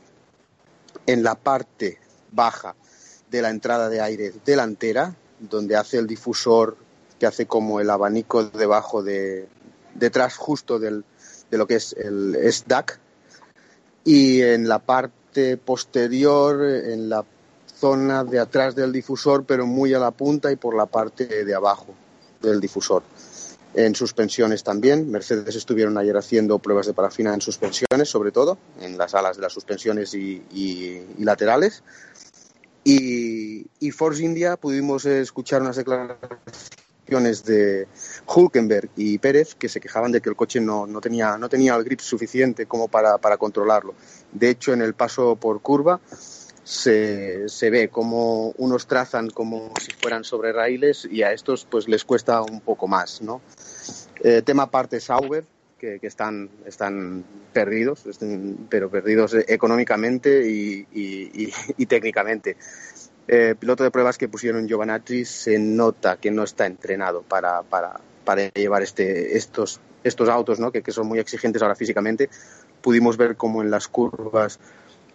[1.08, 1.98] en la parte
[2.32, 2.76] baja
[3.32, 6.78] de la entrada de aire delantera, donde hace el difusor
[7.20, 9.48] que hace como el abanico debajo de,
[9.96, 11.04] detrás justo del,
[11.50, 13.00] de lo que es el SDAC,
[14.04, 17.26] y en la parte posterior, en la
[17.80, 21.56] zona de atrás del difusor, pero muy a la punta y por la parte de
[21.56, 21.94] abajo
[22.42, 23.04] del difusor.
[23.78, 25.10] En suspensiones también.
[25.10, 29.44] Mercedes estuvieron ayer haciendo pruebas de parafina en suspensiones, sobre todo, en las alas de
[29.44, 31.84] las suspensiones y laterales.
[32.90, 37.86] Y, Force India pudimos escuchar unas declaraciones de
[38.26, 41.76] Hulkenberg y Pérez que se quejaban de que el coche no, no, tenía, no tenía
[41.76, 43.94] el grip suficiente como para, para controlarlo.
[44.32, 46.00] De hecho, en el paso por curva
[46.64, 51.90] se, se, ve como unos trazan como si fueran sobre raíles y a estos pues
[51.90, 53.42] les cuesta un poco más, ¿no?
[54.24, 55.46] Eh, tema aparte Sauber,
[55.78, 58.04] que, están, están perdidos,
[58.70, 62.58] pero perdidos económicamente y, técnicamente.
[63.28, 68.00] Eh, piloto de pruebas que pusieron Giovanatti se nota que no está entrenado para, para,
[68.24, 70.72] para llevar este, estos, estos autos, ¿no?
[70.72, 72.30] que, que, son muy exigentes ahora físicamente.
[72.82, 74.60] Pudimos ver cómo en las curvas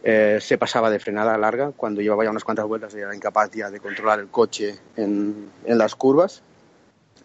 [0.04, 3.50] eh, se pasaba de frenada larga, cuando llevaba ya unas cuantas vueltas y era incapaz
[3.52, 6.42] ya de controlar el coche en, en las curvas.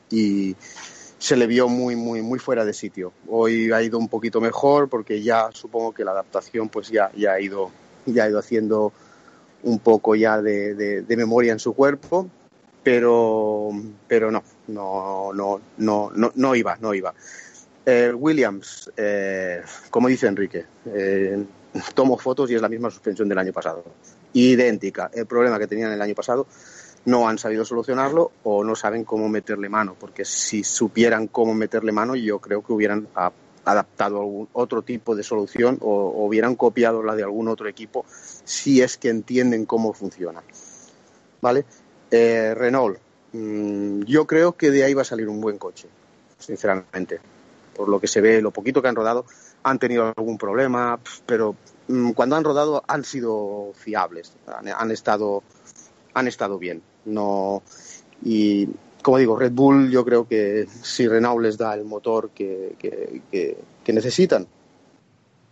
[0.10, 0.56] Y,
[1.20, 3.12] se le vio muy, muy, muy fuera de sitio.
[3.28, 7.34] Hoy ha ido un poquito mejor porque ya supongo que la adaptación pues ya, ya,
[7.34, 7.72] ha, ido,
[8.06, 8.94] ya ha ido haciendo
[9.64, 12.30] un poco ya de, de, memoria en su cuerpo,
[12.84, 13.72] pero,
[14.08, 17.14] pero no, no, no, no, no, no iba, no iba.
[17.86, 21.44] Eh, Williams, eh, como dice Enrique, eh,
[21.96, 23.84] tomo fotos y es la misma suspensión del año pasado.
[24.34, 25.10] Idéntica.
[25.14, 26.46] El problema que tenían el año pasado
[27.08, 31.94] no han sabido solucionarlo o no saben cómo meterle mano, porque si supieran cómo meterle
[31.94, 33.08] mano, yo creo que hubieran
[33.64, 38.82] adaptado algún otro tipo de solución o, hubieran copiado la de algún otro equipo si
[38.82, 40.44] es que entienden cómo funciona.
[41.40, 41.64] ¿Vale?
[42.12, 43.00] Eh, Renault,
[43.32, 45.88] mm, yo creo que de ahí va a salir un buen coche,
[46.38, 47.22] sinceramente.
[47.74, 49.26] Por lo que se ve, lo poquito que han rodado,
[49.64, 51.56] han tenido algún problema, pero
[51.88, 55.42] mm, cuando han rodado han sido fiables, han estado,
[56.14, 56.82] han estado bien.
[57.08, 57.64] No,
[58.24, 58.68] y
[59.02, 63.94] como digo, Red Bull yo creo que si Renault les da el motor que, que,
[63.94, 64.46] necesitan,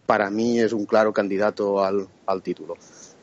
[0.06, 2.76] para mí es un claro candidato al, al, título.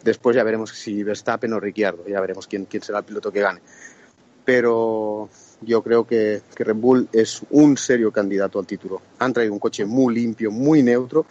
[0.03, 3.43] Después ya veremos si Verstappen o Ricciardo, ya veremos quién, quién será el piloto que
[3.43, 3.61] gane.
[4.43, 5.29] Pero
[5.61, 9.03] yo creo que, que, Red Bull es un serio candidato al título.
[9.19, 11.27] Han traído un coche muy limpio, muy neutro,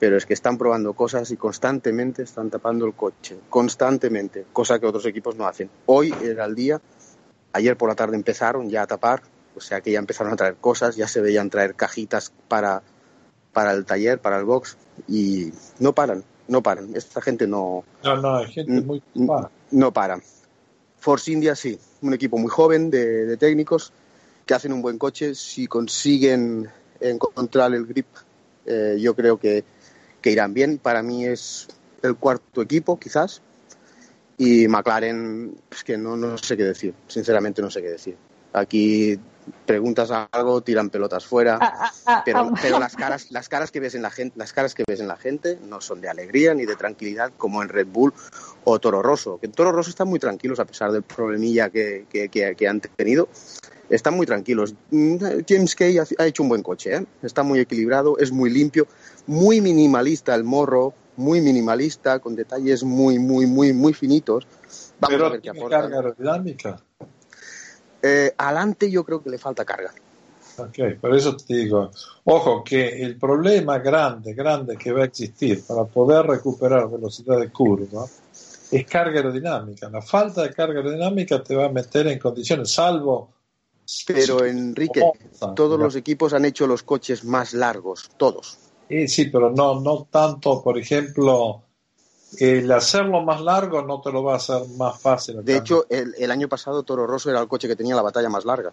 [0.00, 4.86] pero es que están probando cosas y constantemente están tapando el coche, constantemente, cosa que
[4.86, 5.70] otros equipos no hacen.
[5.84, 6.80] Hoy era el día,
[7.52, 9.22] ayer por la tarde empezaron ya a tapar,
[9.54, 12.82] o sea que ya empezaron a traer cosas, ya se veían traer cajitas para,
[13.52, 16.96] para el taller, para el box, y no paran, no paran.
[16.96, 17.84] Esta gente no.
[18.02, 19.02] No, no, hay gente muy.
[19.70, 20.18] No para.
[20.98, 23.92] Force India sí, un equipo muy joven de, de técnicos
[24.46, 25.34] que hacen un buen coche.
[25.34, 26.70] Si consiguen
[27.00, 28.06] encontrar el grip,
[28.64, 29.64] eh, yo creo que
[30.20, 30.78] que irán bien.
[30.78, 31.68] Para mí es
[32.02, 33.42] el cuarto equipo, quizás.
[34.38, 36.94] Y McLaren, es que no, no sé qué decir.
[37.08, 38.16] Sinceramente, no sé qué decir.
[38.52, 39.18] Aquí
[39.66, 43.80] preguntas algo, tiran pelotas fuera, ah, ah, ah, pero, pero las caras, las caras que
[43.80, 46.54] ves en la gente, las caras que ves en la gente no son de alegría
[46.54, 48.12] ni de tranquilidad como en Red Bull
[48.64, 49.38] o Toro Rosso.
[49.38, 52.80] Que en Toro Rosso están muy tranquilos a pesar del problemilla que, que, que, han
[52.80, 53.28] tenido.
[53.90, 54.74] Están muy tranquilos.
[54.90, 55.16] Mm,
[55.46, 57.06] James Kay ha hecho un buen coche, ¿eh?
[57.22, 58.86] está muy equilibrado, es muy limpio
[59.26, 64.46] muy minimalista el morro, muy minimalista, con detalles muy, muy, muy, muy finitos.
[64.98, 65.80] Vamos Pero a ver qué aporta.
[65.80, 66.82] carga aerodinámica?
[68.02, 69.92] Eh, adelante yo creo que le falta carga.
[70.56, 71.90] Ok, por eso te digo,
[72.24, 77.50] ojo, que el problema grande, grande que va a existir para poder recuperar velocidad de
[77.50, 78.06] curva
[78.70, 79.88] es carga aerodinámica.
[79.88, 83.30] La falta de carga aerodinámica te va a meter en condiciones, salvo...
[84.06, 85.02] Pero Enrique,
[85.54, 88.58] todos los equipos han hecho los coches más largos, todos
[89.06, 91.62] sí, pero no, no tanto, por ejemplo,
[92.38, 95.44] el hacerlo más largo no te lo va a hacer más fácil.
[95.44, 98.44] De hecho, el, año pasado Toro Rosso era el coche que tenía la batalla más
[98.44, 98.72] larga.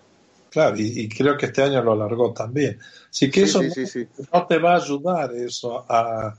[0.49, 2.79] Claro, y, creo que este año lo alargó también.
[3.09, 6.33] Así que eso no, te va a ayudar eso a,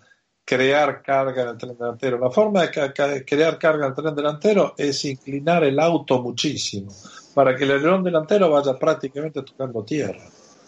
[0.45, 2.19] crear carga en el tren delantero.
[2.19, 6.91] La forma de crear carga en el tren delantero es inclinar el auto muchísimo
[7.39, 10.25] para que el alerón delantero vaya prácticamente tocando tierra.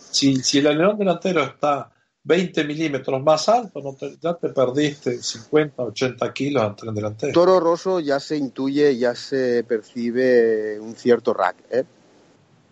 [0.08, 1.90] Si, si el alerón delantero está
[2.22, 7.32] 20 milímetros más alto, no ya te perdiste 50, 80 kilos al tren delantero.
[7.32, 11.82] Toro Rosso ya se intuye, ya se percibe un cierto rack, ¿eh?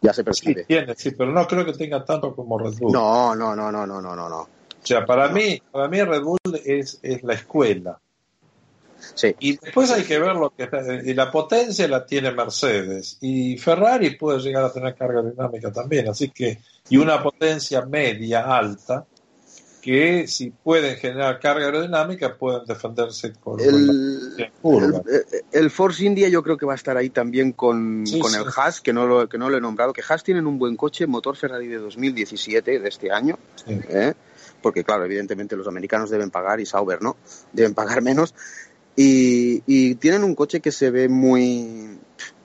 [0.01, 0.61] Ya se percibe.
[0.61, 2.93] Sí, tiene, sí, pero no creo que tenga tanto como Red Bull.
[2.93, 4.43] No, no, no, no, no, no, no.
[4.43, 4.49] O
[4.81, 7.99] sea, para mí, para mí Red Bull es, es la escuela.
[9.15, 9.35] Sí.
[9.41, 10.69] Y después hay que ver lo que
[11.05, 16.09] y la potencia la tiene Mercedes y Ferrari puede llegar a tener carga dinámica también,
[16.09, 19.07] así que y una potencia media alta
[19.81, 24.51] que si pueden generar carga aerodinámica pueden defenderse con el,
[25.53, 28.81] el, Force India yo creo que va a estar ahí también con, con el Haas
[28.81, 31.37] que no lo que no lo he nombrado que Haas tienen un buen coche motor
[31.37, 34.15] Ferrari de 2017 de este año ¿eh?
[34.63, 37.17] porque claro, evidentemente los americanos deben pagar y Sauber no,
[37.53, 38.35] deben pagar menos.
[39.01, 41.99] Y, tienen un coche que se ve muy...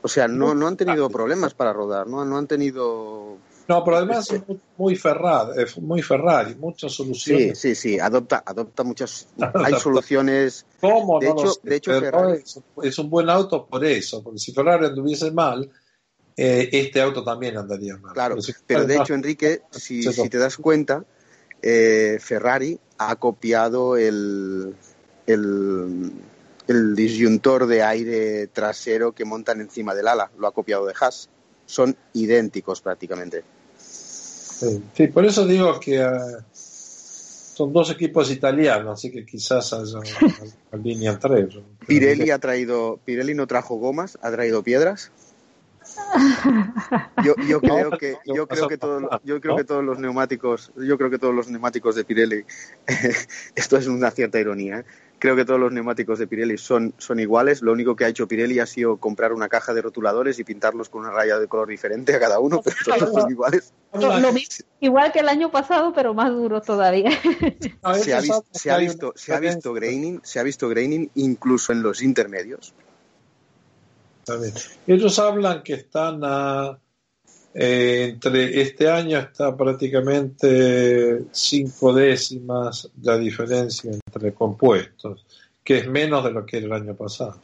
[0.03, 3.37] O sea, no, no han tenido problemas para rodar, no, no han tenido...
[3.67, 4.41] No, pero además es
[4.77, 5.51] muy Ferrari,
[5.81, 7.57] muy Ferrari, muchas soluciones.
[7.57, 9.27] Sí, sí, sí, adopta, adopta muchas...
[9.65, 10.65] Hay soluciones...
[10.79, 11.19] ¿Cómo?
[11.19, 12.43] De hecho, de hecho Ferrari...
[12.83, 15.71] es, un buen auto por eso, porque si Ferrari anduviese mal,
[16.37, 18.13] eh, este auto también andaría mal.
[18.13, 18.35] Claro,
[18.67, 21.05] pero, de hecho, Enrique, si, si te das cuenta,
[21.61, 24.75] eh, Ferrari ha copiado el,
[25.25, 26.11] el,
[26.67, 31.29] disyuntor de aire trasero que montan encima del ala, lo ha copiado de Haas.
[31.65, 33.43] Son idénticos prácticamente.
[34.93, 36.09] Sí, por eso digo que eh,
[36.53, 39.99] son dos equipos italianos, así que quizás haya
[40.71, 41.63] una línea entre ellos.
[41.85, 45.11] Pirelli ha traído, Pirelli no trajo gomas, ha traído piedras.
[47.23, 50.97] Yo, yo creo que yo creo que todos yo creo que todos los neumáticos yo
[50.97, 52.45] creo que todos los neumáticos de Pirelli
[53.55, 54.85] esto es una cierta ironía ¿eh?
[55.23, 57.61] Creo que todos los neumáticos de Pirelli son son iguales.
[57.61, 60.89] Lo único que ha hecho Pirelli ha sido comprar una caja de rotuladores y pintarlos
[60.89, 63.73] con una raya de color diferente a cada uno pero todos son iguales.
[64.81, 67.11] Igual que el año pasado pero más duro todavía.
[68.01, 71.71] Se ha, visto, se ha visto se ha visto graining se ha visto graining incluso
[71.71, 72.73] en los intermedios.
[74.87, 76.79] Ellos hablan que están a,
[77.53, 85.25] eh, entre este año está prácticamente cinco décimas la diferencia entre compuestos,
[85.63, 87.39] que es menos de lo que era el año pasado.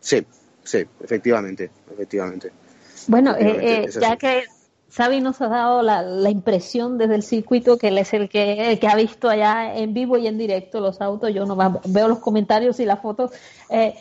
[0.00, 0.24] Sí,
[0.62, 2.52] sí, efectivamente, efectivamente.
[3.06, 4.44] Bueno, eh, eh, ya que
[4.94, 8.86] Xavi nos ha dado la, impresión desde el circuito que él es el que, que
[8.86, 12.78] ha visto allá en vivo y en directo los autos, yo no veo los comentarios
[12.80, 13.32] y las fotos.
[13.68, 13.94] Eh,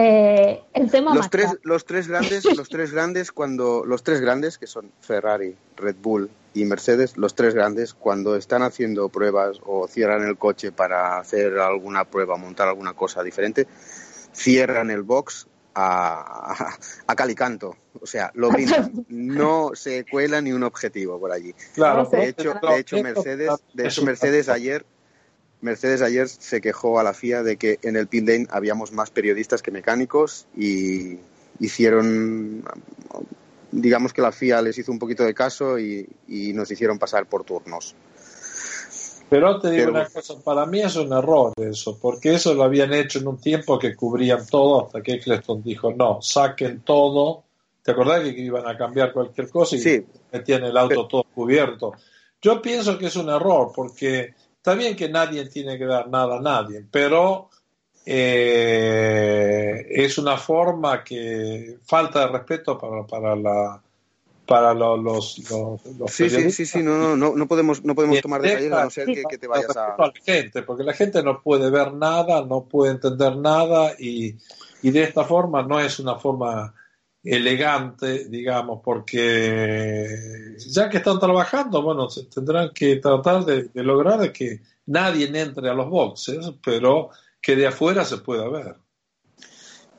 [0.00, 4.56] eh, el tema los tres, los tres grandes, los tres grandes cuando los tres grandes
[4.56, 9.88] que son Ferrari, Red Bull y Mercedes, los tres grandes cuando están haciendo pruebas o
[9.88, 13.66] cierran el coche para hacer alguna prueba, montar alguna cosa diferente,
[14.32, 16.76] cierran el box a,
[17.06, 21.54] a, calicanto, o sea, lo brindan, no se cuela ni un objetivo por allí.
[21.74, 24.84] Claro, de hecho, de hecho Mercedes, de hecho Mercedes ayer
[25.60, 29.10] Mercedes ayer se quejó a la FIA de que en el pit lane habíamos más
[29.10, 31.18] periodistas que mecánicos y
[31.58, 32.64] hicieron,
[33.72, 36.06] digamos que la FIA les hizo un poquito de caso y,
[36.54, 37.94] nos hicieron pasar por turnos.
[39.28, 42.94] Pero te digo una cosa, para mí es un error eso, porque eso lo habían
[42.94, 47.44] hecho en un tiempo que cubrían todo hasta que Eccleston dijo, no, saquen todo.
[47.82, 51.92] ¿Te acordás que iban a cambiar cualquier cosa y metían el auto todo cubierto?
[52.40, 56.36] Yo pienso que es un error, porque Está bien que nadie tiene que dar nada
[56.36, 57.48] a nadie, pero
[58.04, 63.82] eh, es una forma que falta de respeto para, para la
[64.48, 65.32] para los, los,
[66.10, 69.04] sí, sí, sí, sí, no, no, no podemos, no podemos tomar detalles a no ser
[69.04, 69.94] que, te vayas a...
[69.98, 74.36] la gente, porque la gente no puede ver nada, no puede entender nada y,
[74.80, 76.74] y de esta forma no es una forma
[77.24, 85.26] elegante, digamos, porque ya que están trabajando, bueno, tendrán que tratar de, lograr que nadie
[85.38, 87.10] entre a los boxes, pero
[87.40, 88.76] que de afuera se pueda ver.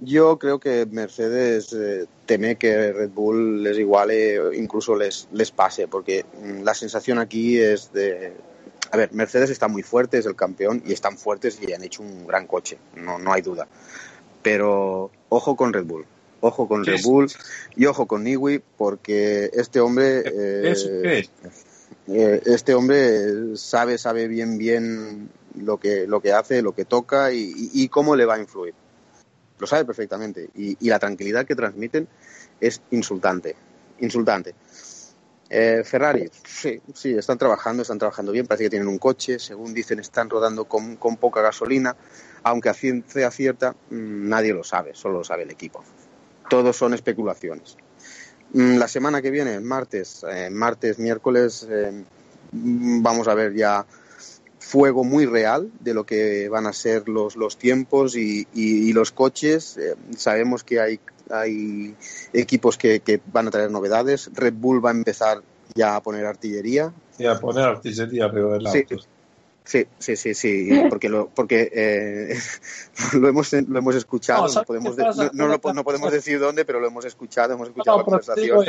[0.02, 5.90] Yo creo que Mercedes eh, teme que Red Bull les iguale, incluso les, les pase,
[5.90, 8.34] porque mm, la sensación aquí es de...
[8.92, 12.02] A ver, Mercedes está muy fuerte, es el campeón, y están fuertes y han hecho
[12.02, 13.68] un gran coche, no, no hay duda.
[14.42, 16.06] Pero ojo con Red Bull
[16.42, 17.32] ojo con Red Bull
[17.76, 21.24] y ojo con Niwi porque este hombre eh,
[22.08, 27.32] eh, este hombre sabe sabe bien bien lo que lo que hace lo que toca
[27.32, 28.74] y, cómo le va a influir.
[29.58, 32.08] Lo sabe perfectamente y, la tranquilidad que transmiten
[32.60, 33.56] es insultante
[34.00, 34.56] insultante.
[35.52, 39.74] Eh, Ferrari, sí, sí, están trabajando, están trabajando bien, parece que tienen un coche, según
[39.74, 41.96] dicen están rodando con, con poca gasolina,
[42.44, 45.84] aunque a ciencia cierta mm, nadie lo sabe, solo lo sabe el equipo.
[46.50, 47.78] Todos son especulaciones.
[48.54, 52.04] Mm, la semana que viene, martes, eh, martes, miércoles, eh,
[52.52, 53.86] mm, vamos a ver ya
[54.60, 58.94] fuego muy real de lo que van a ser los, los tiempos y, y, y
[58.94, 59.78] los coches.
[59.78, 61.96] Eh, sabemos que hay, hay
[62.34, 64.30] equipos que, que, van a traer novedades.
[64.34, 65.42] Red Bull va a empezar
[65.76, 66.92] ya a poner artillería.
[67.18, 68.86] Y a poner artillería arriba del sí.
[69.70, 72.36] Sí, sí, sí, sí, porque lo, porque eh,
[73.14, 76.40] lo hemos lo hemos escuchado, no, no podemos de, no, no, lo, no, podemos decir
[76.40, 78.66] dónde, pero lo hemos escuchado, hemos escuchado la conversación.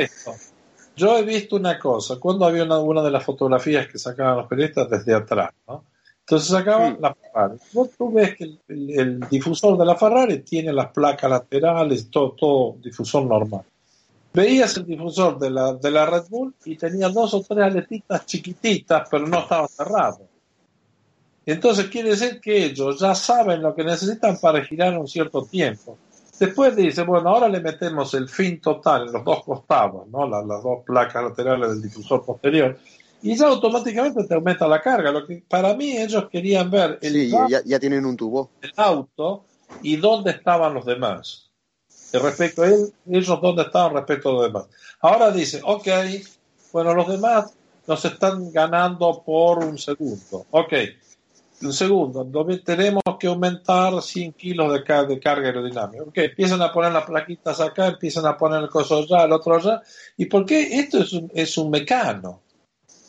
[0.95, 4.47] Yo he visto una cosa, cuando había una, una, de las fotografías que sacaban los
[4.47, 5.85] periodistas desde atrás, ¿no?
[6.19, 7.01] Entonces sacaban sí.
[7.01, 7.57] la Ferrari.
[7.73, 12.11] Vos tú ves que el, el, el, difusor de la Ferrari tiene las placas laterales,
[12.11, 13.63] todo, todo difusor normal.
[14.33, 18.23] Veías el difusor de la, de la Red Bull y tenía dos o tres aletitas
[18.27, 20.30] chiquititas, pero no estaba cerrado.
[21.45, 25.97] Entonces quiere decir que ellos ya saben lo que necesitan para girar un cierto tiempo.
[26.39, 30.27] Después dice, bueno, ahora le metemos el fin total en los dos costados, ¿no?
[30.27, 32.79] las, las dos placas laterales del difusor posterior,
[33.21, 35.11] y ya automáticamente te aumenta la carga.
[35.11, 38.49] Lo que para mí ellos querían ver el, sí, ya, ya, tienen un tubo.
[38.61, 39.45] el auto
[39.83, 41.49] y dónde estaban los demás.
[42.11, 44.65] Y respecto a él, ellos dónde estaban respecto a los demás.
[44.99, 45.87] Ahora dice, ok,
[46.73, 47.53] bueno, los demás
[47.87, 50.45] nos están ganando por un segundo.
[50.51, 50.73] Ok,
[51.61, 52.27] un segundo,
[52.63, 56.03] tenemos que aumentar 100 kilos de, car de carga aerodinámica.
[56.03, 59.55] Okay, empiezan a poner las plaquitas acá, empiezan a poner el coso allá, el otro
[59.55, 59.81] allá.
[60.17, 60.79] ¿Y por qué?
[60.79, 62.41] Esto es un, es un mecano.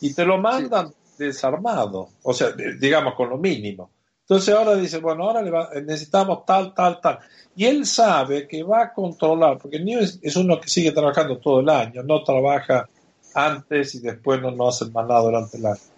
[0.01, 1.25] Y te lo mandan sí.
[1.25, 2.49] desarmado, o sea,
[2.79, 3.91] digamos con lo mínimo.
[4.21, 7.19] Entonces ahora dice, bueno, ahora va, necesitamos tal, tal, tal.
[7.55, 10.93] Y él sabe que va a controlar, porque el niño es, es, uno que sigue
[10.93, 12.89] trabajando todo el año, no trabaja
[13.35, 15.92] antes y después no, no hace más nada durante el año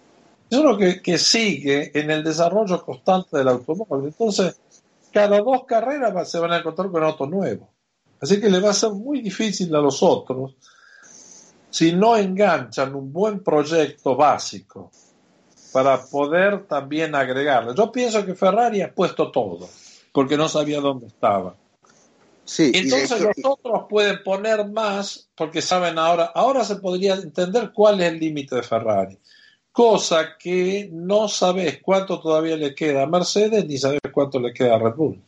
[0.49, 4.07] es uno que, que, sigue en el desarrollo constante del automóvil.
[4.07, 4.59] Entonces,
[5.11, 7.69] cada dos carreras se van a encontrar con auto nuevo.
[8.21, 10.55] Así que le va a ser muy difícil a los otros
[11.69, 14.91] si no enganchan un buen proyecto básico
[15.73, 17.75] para poder también agregarlo.
[17.75, 19.67] Yo pienso que Ferrari ha puesto todo,
[20.13, 21.55] porque no sabía dónde estaba.
[22.45, 27.71] Sí, Entonces hecho, los otros pueden poner más porque saben ahora, ahora se podría entender
[27.73, 29.19] cuál es el límite de Ferrari
[29.75, 34.75] cosa que no sabes cuánto todavía le queda a Mercedes ni sabes cuánto le queda
[34.75, 35.21] a Red Bull.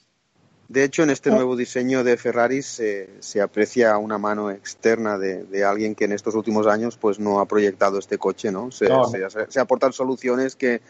[0.70, 5.43] De hecho, en este nuevo diseño de Ferrari se, se aprecia una mano externa de,
[5.43, 8.72] de, alguien que en estos últimos años pues no ha proyectado este coche, ¿no?
[8.72, 10.82] Se, no, se, aportan soluciones que,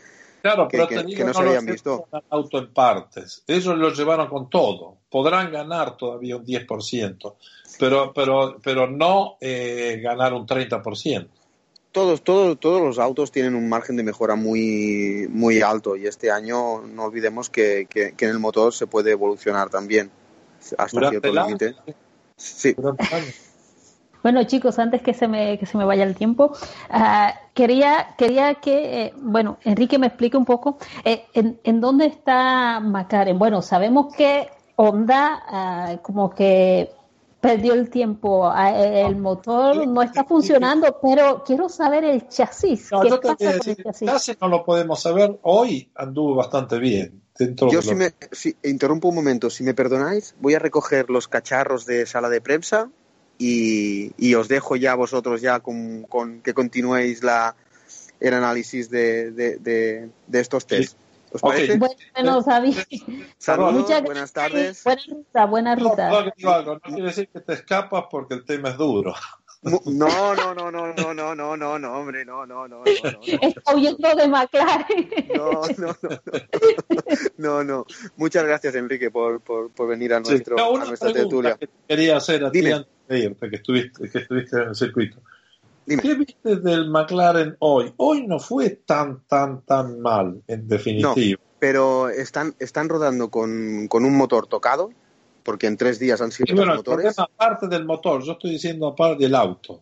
[0.44, 2.08] claro, que, pero que, que no, no se habían visto.
[2.30, 3.44] auto en partes.
[3.48, 4.98] Ellos lo llevaron con todo.
[5.10, 7.36] Podrán ganar todavía un 10%,
[7.80, 11.28] pero, pero, pero no eh, ganar un 30%
[11.92, 16.32] todos, todos, todos los autos tienen un margen de mejora muy, muy alto y este
[16.32, 20.12] año no olvidemos que, que, que en el motor se puede evolucionar también
[20.78, 21.76] hasta Durante cierto límite.
[22.36, 22.76] Sí.
[24.24, 26.52] Bueno, chicos, antes que se me, que se me vaya el tiempo,
[26.92, 32.08] uh, quería, quería que, eh, bueno, Enrique me explique un poco eh, en, en, dónde
[32.08, 33.40] está McLaren.
[33.40, 36.92] Bueno, sabemos que Honda uh, como que
[37.40, 42.92] perdió el tiempo, el motor no está funcionando, pero quiero saber el chasis.
[42.92, 44.38] No, ¿Qué yo pasa decir, con el chasis?
[44.42, 47.22] no lo podemos saber, hoy anduvo bastante bien.
[47.38, 51.28] Dentro yo si me si, interrumpo un momento, si me perdonáis, voy a recoger los
[51.28, 52.90] cacharros de sala de prensa
[53.38, 57.56] y, y os dejo ya vosotros ya con, con que continuéis la,
[58.20, 60.94] el análisis de, de, de, de estos test.
[60.94, 61.07] Sí.
[61.32, 61.78] ¿Os okay.
[61.78, 62.78] Bueno, David.
[63.38, 64.84] Saludos, Muchas buenas tardes.
[64.84, 66.10] Buena ruta, buena ruta.
[66.10, 69.14] No, no, no, no quiere decir que te escapas porque el tema es duro.
[69.64, 73.20] No, no, no, no, no, no, no, no, no, hombre, no, no, no, no, no.
[73.42, 75.10] Está huyendo de McLaren.
[75.36, 76.20] No, no, no,
[77.38, 77.86] no, no.
[78.18, 80.64] Muchas gracias, Enrique, por, por, por venir a, nuestro, sí.
[80.64, 81.58] no, a nuestra tertulia.
[81.58, 85.18] Que quería hacer a ti antes de irte, que estuviste, que estuviste en el circuito.
[85.88, 86.02] Dime.
[86.02, 87.94] ¿Qué viste del McLaren hoy?
[87.96, 91.16] Hoy no fue tan, tan, tan mal, en definitiva.
[91.16, 94.90] No, pero están, están rodando con, con un motor tocado,
[95.44, 97.06] porque en tres días han sido y bueno, los motores.
[97.06, 99.82] El problema aparte del motor, yo estoy diciendo aparte del auto.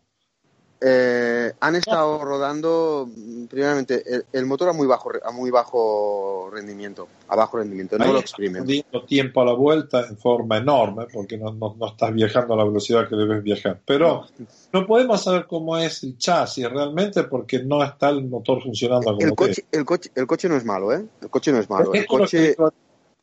[0.82, 3.10] Eh, han estado rodando
[3.50, 8.04] primeramente el, el, motor a muy bajo a muy bajo rendimiento a bajo rendimiento no
[8.04, 8.66] Ahí lo exprimen
[9.08, 12.66] tiempo a la vuelta en forma enorme porque no, no, no, estás viajando a la
[12.66, 14.26] velocidad que debes viajar pero
[14.74, 14.86] no.
[14.86, 19.34] podemos saber cómo es el chasis realmente porque no está el motor funcionando como el
[19.34, 22.06] coche el coche el coche no es malo eh el coche no es malo el
[22.06, 22.54] coche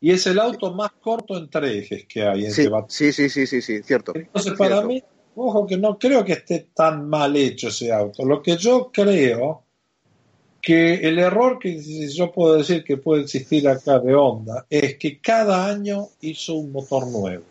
[0.03, 3.47] y es el auto más corto entre ejes que hay en sí, sí, sí, sí,
[3.47, 4.11] sí, sí, cierto.
[4.13, 4.87] Entonces, para cierto.
[4.89, 5.03] mí,
[5.35, 8.25] ojo que no creo que esté tan mal hecho ese auto.
[8.25, 9.63] Lo que yo creo
[10.61, 11.77] que el error que
[12.09, 16.71] yo puedo decir que puede existir acá de Honda es que cada año hizo un
[16.71, 17.43] motor nuevo.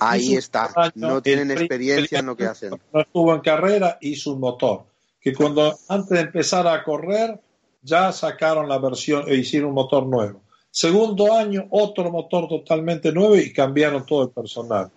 [0.00, 2.74] Ahí está, no tienen experiencia en lo que hacen.
[2.92, 4.82] No estuvo en carrera, hizo un motor.
[5.20, 7.40] Que cuando antes de empezar a correr
[7.82, 10.40] ya sacaron la versión e hicieron un motor nuevo.
[10.70, 14.90] Segundo año, otro motor totalmente nuevo y cambiaron todo el personal.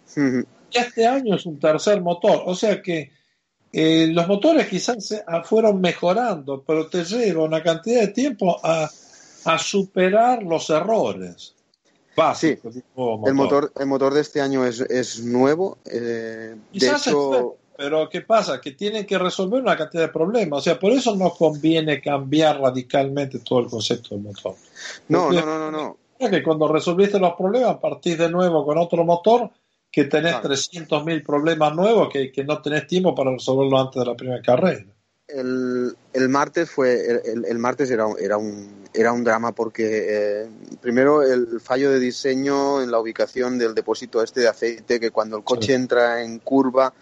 [0.72, 2.43] Este año es un tercer motor.
[2.45, 3.11] O sea que
[3.72, 8.57] eh, los motores quizás se, ah, fueron mejorando, pero te lleva una cantidad de tiempo
[8.63, 8.89] a,
[9.59, 11.53] superar los errores.
[12.36, 12.57] Sí,
[13.26, 15.78] el motor, el motor de este año es, es nuevo.
[15.86, 18.61] Eh, de hecho, pero ¿qué pasa?
[18.61, 20.59] Que tienen que resolver una cantidad de problemas.
[20.59, 24.55] O sea, por eso no conviene cambiar radicalmente todo el concepto del motor.
[25.09, 25.97] No, no, no, no, no.
[26.30, 29.51] Que cuando resolviste los problemas, partís de nuevo con otro motor
[29.96, 34.14] que tenés 300.000 problemas nuevos que, que, no tenés tiempo para resolverlo antes de la
[34.14, 34.84] primera carrera.
[35.26, 40.50] El, el martes fue el, el, martes era, era un era un drama porque eh,
[40.82, 45.38] primero el fallo de diseño en la ubicación del depósito este de aceite que cuando
[45.38, 46.93] el coche entra en curva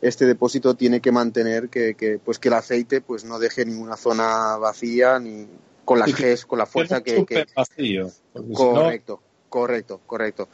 [0.00, 3.96] este depósito tiene que mantener que, que, pues que el aceite pues no deje ninguna
[3.96, 5.46] zona vacía ni
[5.84, 8.10] con las Gs, con la fuerza que, que, vacío,
[8.52, 10.48] correcto, correcto, correcto.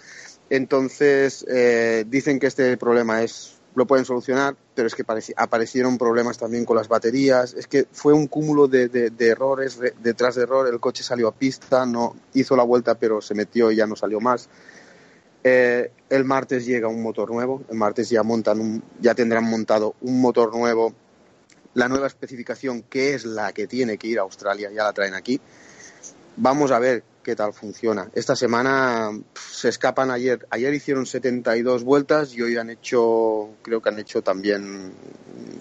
[0.51, 5.05] Entonces eh, dicen que este problema es lo pueden solucionar, pero es que
[5.37, 7.55] aparecieron problemas también con las baterías.
[7.55, 10.67] Es que fue un cúmulo de, errores detrás de error.
[10.67, 13.95] El coche salió a pista, no hizo la vuelta, pero se metió y ya no
[13.95, 14.49] salió más.
[15.45, 19.95] Eh, el martes llega un motor nuevo, el martes ya montan un, ya tendrán montado
[20.01, 20.93] un motor nuevo,
[21.75, 25.15] la nueva especificación que es la que tiene que ir a Australia, ya la traen
[25.15, 25.41] aquí.
[26.37, 28.09] Vamos a ver qué tal funciona.
[28.15, 33.91] Esta semana se escapan ayer, ayer hicieron 72 vueltas y hoy han hecho, creo que
[33.91, 34.95] han hecho también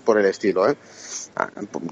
[0.06, 0.78] por el estilo, ¿eh?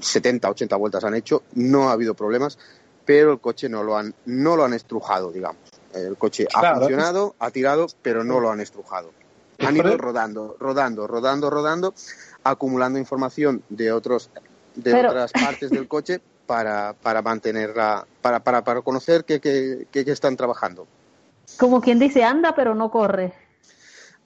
[0.00, 2.58] 70, ah, 80 vueltas han hecho, no ha habido problemas,
[3.04, 5.60] pero el coche no lo han, no lo han estrujado, digamos.
[5.92, 9.10] El coche ha funcionado, ha tirado, pero no lo han estrujado.
[9.58, 11.94] Han ido rodando, rodando, rodando, rodando,
[12.44, 14.30] acumulando información de otros
[14.74, 20.00] de otras partes del coche para, para mantenerla, para, para, para conocer que, que, que,
[20.10, 20.86] están trabajando.
[21.58, 23.32] Como quien dice, anda pero no corre.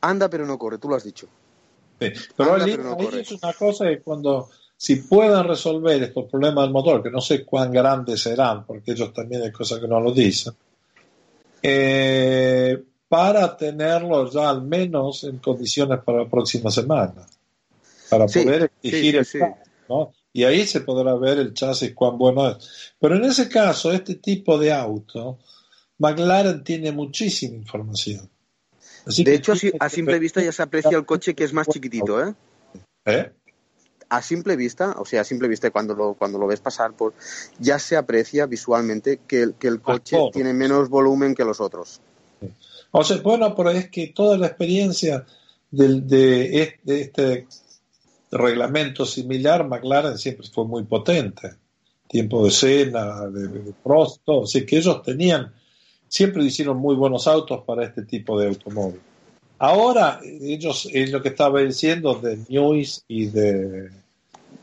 [0.01, 1.27] Anda pero no corre, tú lo has dicho.
[2.01, 2.13] Sí.
[2.37, 2.79] Pero ahí,
[3.19, 7.45] es una cosa que cuando si puedan resolver estos problemas del motor, que no sé
[7.45, 10.55] cuán grandes serán, porque ellos también hay cosas que no lo dicen,
[11.63, 17.27] eh, para tenerlos ya al menos en condiciones para la próxima semana,
[18.09, 19.27] para poder exigir el
[19.89, 20.13] ¿no?
[20.33, 22.95] Y ahí se podrá ver el chasis cuán bueno es.
[23.01, 25.39] Pero en ese caso, este tipo de auto,
[25.99, 28.31] McLaren tiene muchísima información.
[29.07, 32.35] de hecho, a simple vista ya se aprecia el coche que es más chiquitito, ¿eh?
[33.07, 33.33] ¿Eh?
[34.11, 37.15] a simple vista, o sea, a simple vista cuando lo, cuando lo ves pasar, por,
[37.59, 42.01] ya se aprecia visualmente que, el, que el coche tiene menos volumen que los otros.
[42.91, 45.25] O sea, bueno, pero es que toda la experiencia
[45.71, 47.47] del, de, este
[48.31, 51.51] reglamento similar, McLaren siempre fue muy potente.
[52.09, 54.45] Tiempo de cena, de, de Prost, todo.
[54.45, 55.53] Así que ellos tenían,
[56.09, 59.01] siempre hicieron muy buenos autos para este tipo de automóvil.
[59.59, 63.91] Ahora, ellos, es lo que estaba diciendo de News y de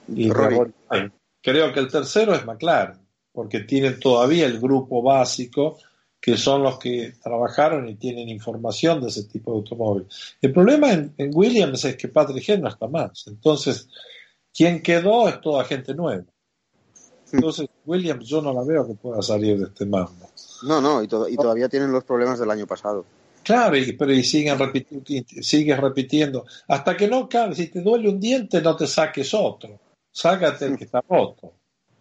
[0.07, 2.97] y Creo que el tercero es McLaren,
[3.31, 5.77] porque tienen todavía el grupo básico
[6.19, 10.07] que son los que trabajaron y tienen información de ese tipo de automóvil.
[10.41, 13.25] El problema en, Williams es que Patrick Henry no está más.
[13.27, 13.87] Entonces,
[14.53, 16.25] quien quedó es toda gente nueva.
[17.31, 20.27] Entonces, Williams yo no la veo que pueda salir de este mando.
[20.63, 23.05] No, no, y, y todavía tienen los problemas del año pasado.
[23.43, 25.05] Claro, y, pero y siguen repitiendo,
[25.41, 26.45] sigues repitiendo.
[26.67, 29.79] Hasta que no cabe, si te duele un diente, no te saques otro
[30.17, 31.53] sácate el que está roto.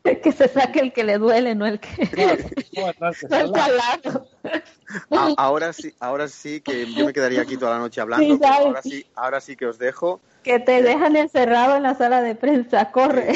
[0.23, 1.89] Que se saque el que le duele, no el que.
[5.37, 8.39] ahora sí, ahora sí que yo me quedaría aquí toda la noche hablando.
[8.47, 10.21] ahora sí, ahora sí que os dejo.
[10.43, 13.33] Que te dejan encerrado en la sala de prensa, corre.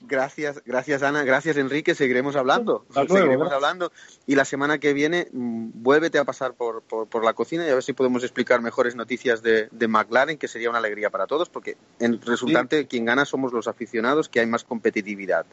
[0.00, 2.86] Gracias, gracias Ana, gracias Enrique, seguiremos hablando.
[2.94, 3.92] seguiremos hablando.
[4.26, 7.74] Y la semana que viene, mm, vuélvete a pasar por, por, la cocina y a
[7.74, 11.50] ver si podemos explicar mejores noticias de, de McLaren, que sería una alegría para todos,
[11.50, 15.44] porque en resultante quien gana somos los aficionados, que hay más competitividad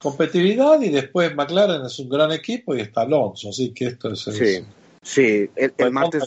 [0.00, 4.20] competitividad y después McLaren es un gran equipo y está Alonso, así que esto es...
[4.20, 4.64] Sí,
[5.02, 5.50] sí.
[5.54, 6.24] El, martes,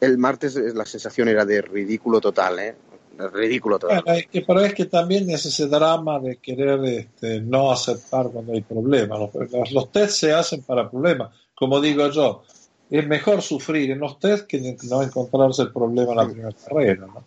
[0.00, 2.74] el, martes la sensación era de ridículo total, ¿eh?
[3.32, 4.04] Ridículo total.
[4.30, 8.62] que, pero es que también es ese drama de querer este, no aceptar cuando hay
[8.62, 9.18] problemas.
[9.18, 11.30] Los, los test se hacen para problemas.
[11.54, 12.44] Como digo yo,
[12.88, 17.06] es mejor sufrir en los test que no encontrarse el problema en la primera carrera.
[17.06, 17.24] ¿no?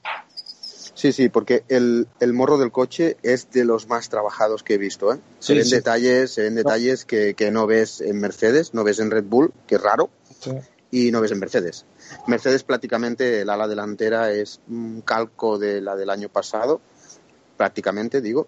[1.01, 4.77] Sí, sí, porque el, el, morro del coche es de los más trabajados que he
[4.77, 5.11] visto.
[5.11, 5.17] ¿eh?
[5.39, 9.09] Se ven detalles, se ven detalles que, que, no ves en Mercedes, no ves en
[9.09, 10.51] Red Bull, que es raro, sí.
[10.91, 11.87] y no ves en Mercedes.
[12.27, 16.81] Mercedes prácticamente el ala delantera es un calco de la del año pasado,
[17.57, 18.45] prácticamente digo,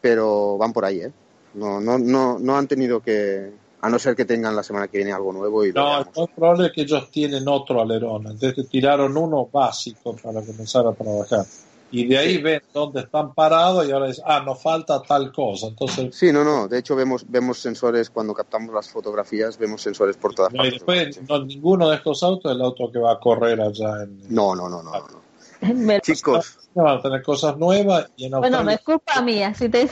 [0.00, 1.12] pero van por ahí, ¿eh?
[1.54, 4.98] No, no, no, no han tenido que, a no ser que tengan la semana que
[4.98, 5.66] viene algo nuevo.
[5.66, 10.86] Y no, es probable que ellos tienen otro alerón, entonces tiraron uno básico para comenzar
[10.86, 11.44] a trabajar.
[11.90, 12.42] Y de ahí sí.
[12.42, 15.68] ven dónde están parados y ahora dicen, ah, nos falta tal cosa.
[15.68, 20.16] Entonces, sí, no, no, de hecho vemos, vemos sensores cuando captamos las fotografías, vemos sensores
[20.16, 20.72] por todas no, partes.
[20.72, 24.02] Y después, no, ninguno de estos autos es el auto que va a correr allá
[24.04, 24.20] en...
[24.28, 24.92] No, no, no, no.
[24.92, 25.30] no.
[26.02, 26.58] Chicos.
[26.74, 29.88] Van a tener cosas nuevas y en Bueno, no es culpa mía, si te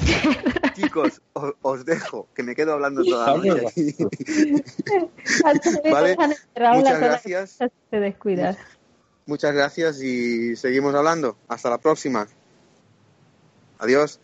[0.74, 3.94] Chicos, os, os, dejo, que me quedo hablando toda la noche.
[5.90, 6.16] vale,
[6.56, 7.58] muchas gracias.
[7.90, 8.56] Te descuidas.
[9.28, 11.36] Muchas gracias y seguimos hablando.
[11.48, 12.26] Hasta la próxima.
[13.78, 14.18] Adiós.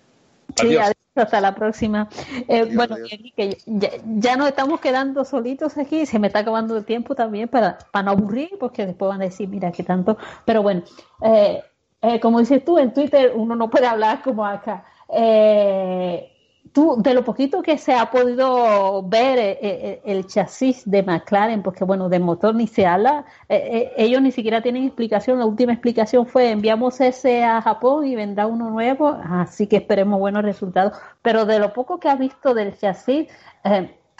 [0.56, 0.82] Sí, adiós.
[0.82, 2.08] adiós hasta la próxima.
[2.48, 3.12] Eh, adiós, bueno, adiós.
[3.12, 6.06] Enrique, ya, ya, nos estamos quedando solitos aquí.
[6.06, 9.26] Se me está acabando el tiempo también para, para no aburrir, porque después van a
[9.26, 10.16] decir, mira, qué tanto.
[10.46, 10.82] Pero bueno,
[11.20, 11.62] eh,
[12.00, 14.86] eh, como dices tú, en Twitter uno no puede hablar como acá.
[15.14, 16.33] Eh,
[16.72, 21.62] tú, de lo poquito que se ha podido ver eh, eh, el chasis de McLaren,
[21.62, 25.38] porque bueno, de motor ni se habla, eh, ellos ni siquiera tienen explicación.
[25.38, 30.18] La última explicación fue enviamos ese a Japón y vendrá uno nuevo, así que esperemos
[30.18, 30.98] buenos resultados.
[31.22, 33.28] Pero de lo poco que ha visto del chasis,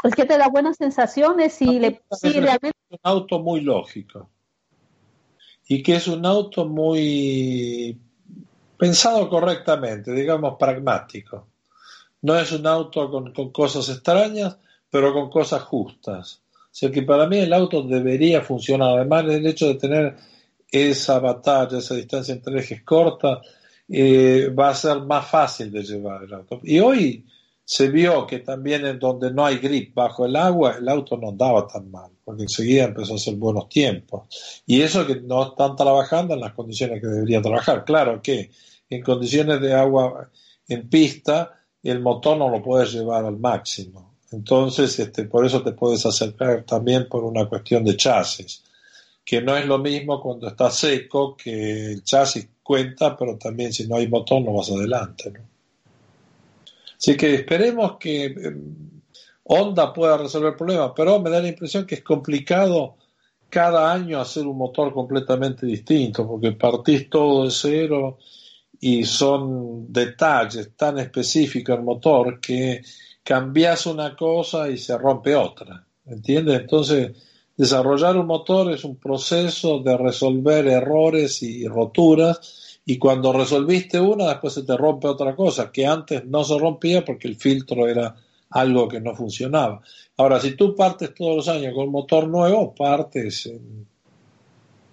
[0.02, 2.76] es que te da buenas sensaciones y le sí, realmente...
[2.90, 4.30] un auto muy lógico
[5.66, 7.98] y que es un auto muy
[8.76, 11.46] pensado correctamente, digamos pragmático.
[12.24, 14.56] No es un auto con, cosas extrañas,
[14.88, 16.40] pero con cosas justas.
[16.54, 18.96] O sea que para mí el auto debería funcionar.
[18.96, 20.16] Además, el hecho de tener
[20.70, 23.42] esa batalla, esa distancia entre ejes corta,
[23.86, 26.60] eh, va a ser más fácil de llevar el auto.
[26.62, 27.26] Y hoy
[27.62, 31.28] se vio que también en donde no hay grip bajo el agua, el auto no
[31.28, 34.62] andaba tan mal, porque enseguida empezó a hacer buenos tiempos.
[34.64, 37.84] Y eso que no están trabajando en las condiciones que deberían trabajar.
[37.84, 38.50] Claro que
[38.88, 40.30] en condiciones de agua
[40.68, 41.60] en pista,
[41.90, 44.14] el motor no lo puedes llevar al máximo.
[44.32, 48.62] Entonces, este, por eso te puedes acercar también por una cuestión de chasis,
[49.24, 53.86] que no es lo mismo cuando está seco, que el chasis cuenta, pero también si
[53.86, 55.32] no hay motor no vas adelante.
[56.96, 58.56] Así que esperemos que eh,
[59.44, 62.96] Honda pueda resolver el problema, pero me da la impresión que es complicado
[63.50, 68.18] cada año hacer un motor completamente distinto, porque partís todo de cero
[68.86, 72.82] y son detalles tan específicos del motor que
[73.22, 76.60] cambias una cosa y se rompe otra, ¿entiendes?
[76.60, 77.12] Entonces,
[77.56, 84.28] desarrollar un motor es un proceso de resolver errores y roturas y cuando resolviste una,
[84.28, 88.14] después se te rompe otra cosa, que antes no se rompía porque el filtro era
[88.50, 89.80] algo que no funcionaba.
[90.18, 93.50] Ahora, si tú partes todos los años con un motor nuevo, partes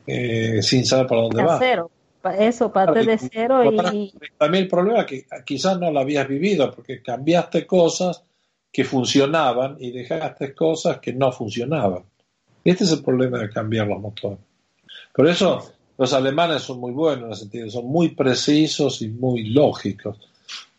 [0.07, 1.59] eh, sin saber para dónde va.
[1.59, 1.91] Cero.
[2.37, 4.13] Eso, parte de cero y...
[4.37, 8.23] También el problema es que quizás no lo habías vivido porque cambiaste cosas
[8.71, 12.03] que funcionaban y dejaste cosas que no funcionaban.
[12.63, 14.39] Este es el problema de cambiar los motores.
[15.13, 19.49] Por eso los alemanes son muy buenos en ese sentido, son muy precisos y muy
[19.49, 20.17] lógicos.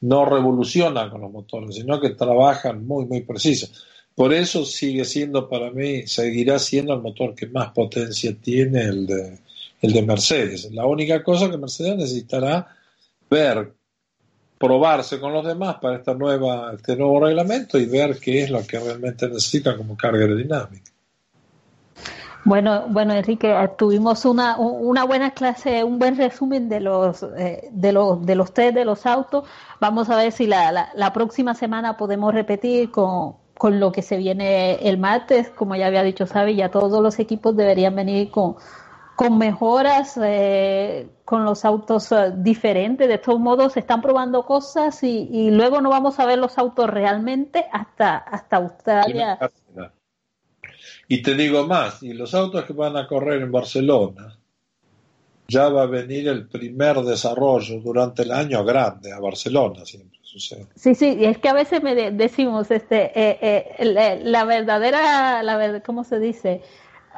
[0.01, 3.85] No revolucionan con los motores, sino que trabajan muy, muy precisos.
[4.15, 9.07] Por eso sigue siendo para mí, seguirá siendo el motor que más potencia tiene el
[9.07, 9.39] de,
[9.83, 10.71] el de Mercedes.
[10.73, 12.69] La única cosa que Mercedes necesitará
[13.29, 13.73] ver,
[14.59, 18.65] probarse con los demás para esta nueva, este nuevo reglamento y ver qué es lo
[18.65, 20.93] que realmente necesita como carga aerodinámica.
[22.45, 27.93] Bueno, bueno, Enrique, tuvimos una, una buena clase, un buen resumen de los, eh, de
[27.93, 29.45] los, de los test de los autos.
[29.81, 34.03] Vamos a ver si la, la, la próxima semana podemos repetir con, con, lo que
[34.03, 35.51] se viene el martes.
[35.51, 38.57] Como ya había dicho Sabi, ya todos los equipos deberían venir con,
[39.17, 43.09] con mejoras, eh, con los autos uh, diferentes.
[43.09, 46.59] De todos modos, se están probando cosas y, y, luego no vamos a ver los
[46.59, 49.39] autos realmente hasta, hasta Australia.
[51.09, 54.39] Y te digo más, y los autos que van a correr en Barcelona,
[55.49, 60.67] ya va a venir el primer desarrollo durante el año grande a Barcelona, siempre sucede.
[60.75, 63.39] Sí, sí, y es que a veces me de decimos, este, eh,
[63.79, 66.63] eh, la, la, verdadera, la verdad, ¿cómo se dice?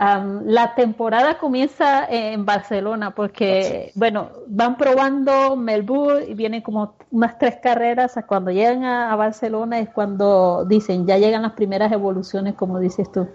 [0.01, 7.39] Um, la temporada comienza en Barcelona porque, bueno, van probando Melbourne y vienen como unas
[7.39, 8.15] tres carreras.
[8.27, 13.11] Cuando llegan a, a Barcelona es cuando dicen, ya llegan las primeras evoluciones, como dices
[13.13, 13.29] tú.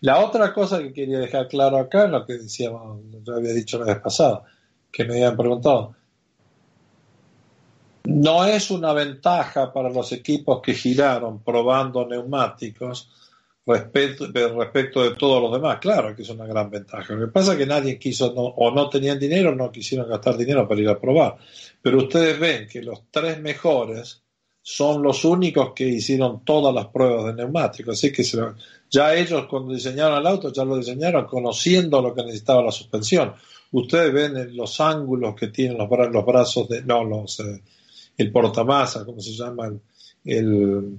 [0.00, 3.86] La otra cosa que quería dejar claro acá, lo que decíamos, yo había dicho la
[3.86, 4.42] vez pasada,
[4.92, 5.94] que me habían preguntado,
[8.04, 13.10] no es una ventaja para los equipos que giraron probando neumáticos
[13.66, 15.78] respecto, respecto de todos los demás.
[15.80, 17.14] Claro que es una gran ventaja.
[17.14, 20.66] Lo que pasa es que nadie quiso o no tenían dinero no quisieron gastar dinero
[20.66, 21.36] para ir a probar.
[21.82, 24.22] Pero ustedes ven que los tres mejores
[24.62, 27.96] son los únicos que hicieron todas las pruebas de neumáticos.
[27.96, 28.24] Así que
[28.90, 33.34] ya ellos cuando diseñaron el auto ya lo diseñaron conociendo lo que necesitaba la suspensión.
[33.72, 37.62] Ustedes ven los ángulos que tienen los, los brazos de, no, los, eh,
[38.16, 39.72] el portamasa, como se llama,
[40.24, 40.98] el,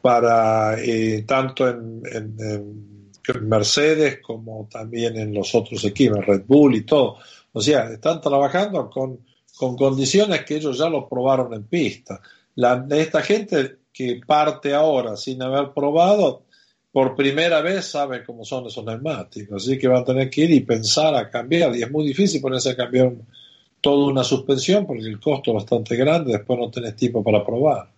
[0.00, 2.02] para eh, tanto en,
[3.42, 7.18] Mercedes como también en los otros equipos, Red Bull y todo.
[7.52, 9.20] O sea, están trabajando con,
[9.56, 12.20] con condiciones que ellos ya lo probaron en pista.
[12.54, 16.44] La, esta gente que parte ahora sin haber probado,
[16.90, 20.50] por primera vez sabe cómo son esos neumáticos, así que van a tener que ir
[20.52, 23.12] y pensar a cambiar, y es muy difícil ponerse a cambiar
[23.80, 27.90] toda una suspensión porque el costo es bastante grande, después no tenés tiempo para probar.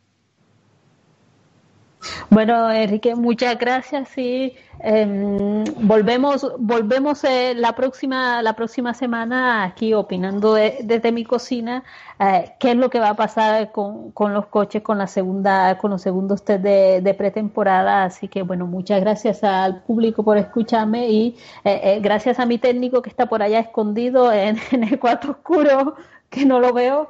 [2.31, 9.93] Bueno, Enrique, muchas gracias y em, volvemos, volvemos eh, la próxima, la próxima semana aquí
[9.93, 11.85] opinando desde mi cocina
[12.19, 15.77] eh, qué es lo que va a pasar con, con, los coches con la segunda,
[15.79, 18.05] con los segundos test de, pretemporada.
[18.05, 23.03] Así que bueno, muchas gracias al público por escucharme y eh, gracias a mi técnico
[23.03, 25.97] que está por allá escondido en el cuarto oscuro
[26.31, 27.09] que no lo veo.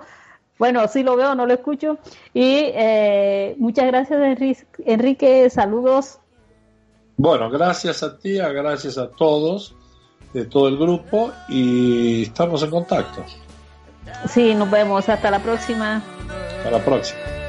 [0.61, 1.97] Bueno, sí lo veo, no lo escucho.
[2.35, 4.21] Y eh, muchas gracias,
[4.85, 5.49] Enrique.
[5.49, 6.19] Saludos.
[7.17, 9.75] Bueno, gracias a ti, gracias a todos
[10.35, 13.25] de todo el grupo y estamos en contacto.
[14.29, 15.09] Sí, nos vemos.
[15.09, 16.03] Hasta la próxima.
[16.59, 17.40] Hasta la próxima.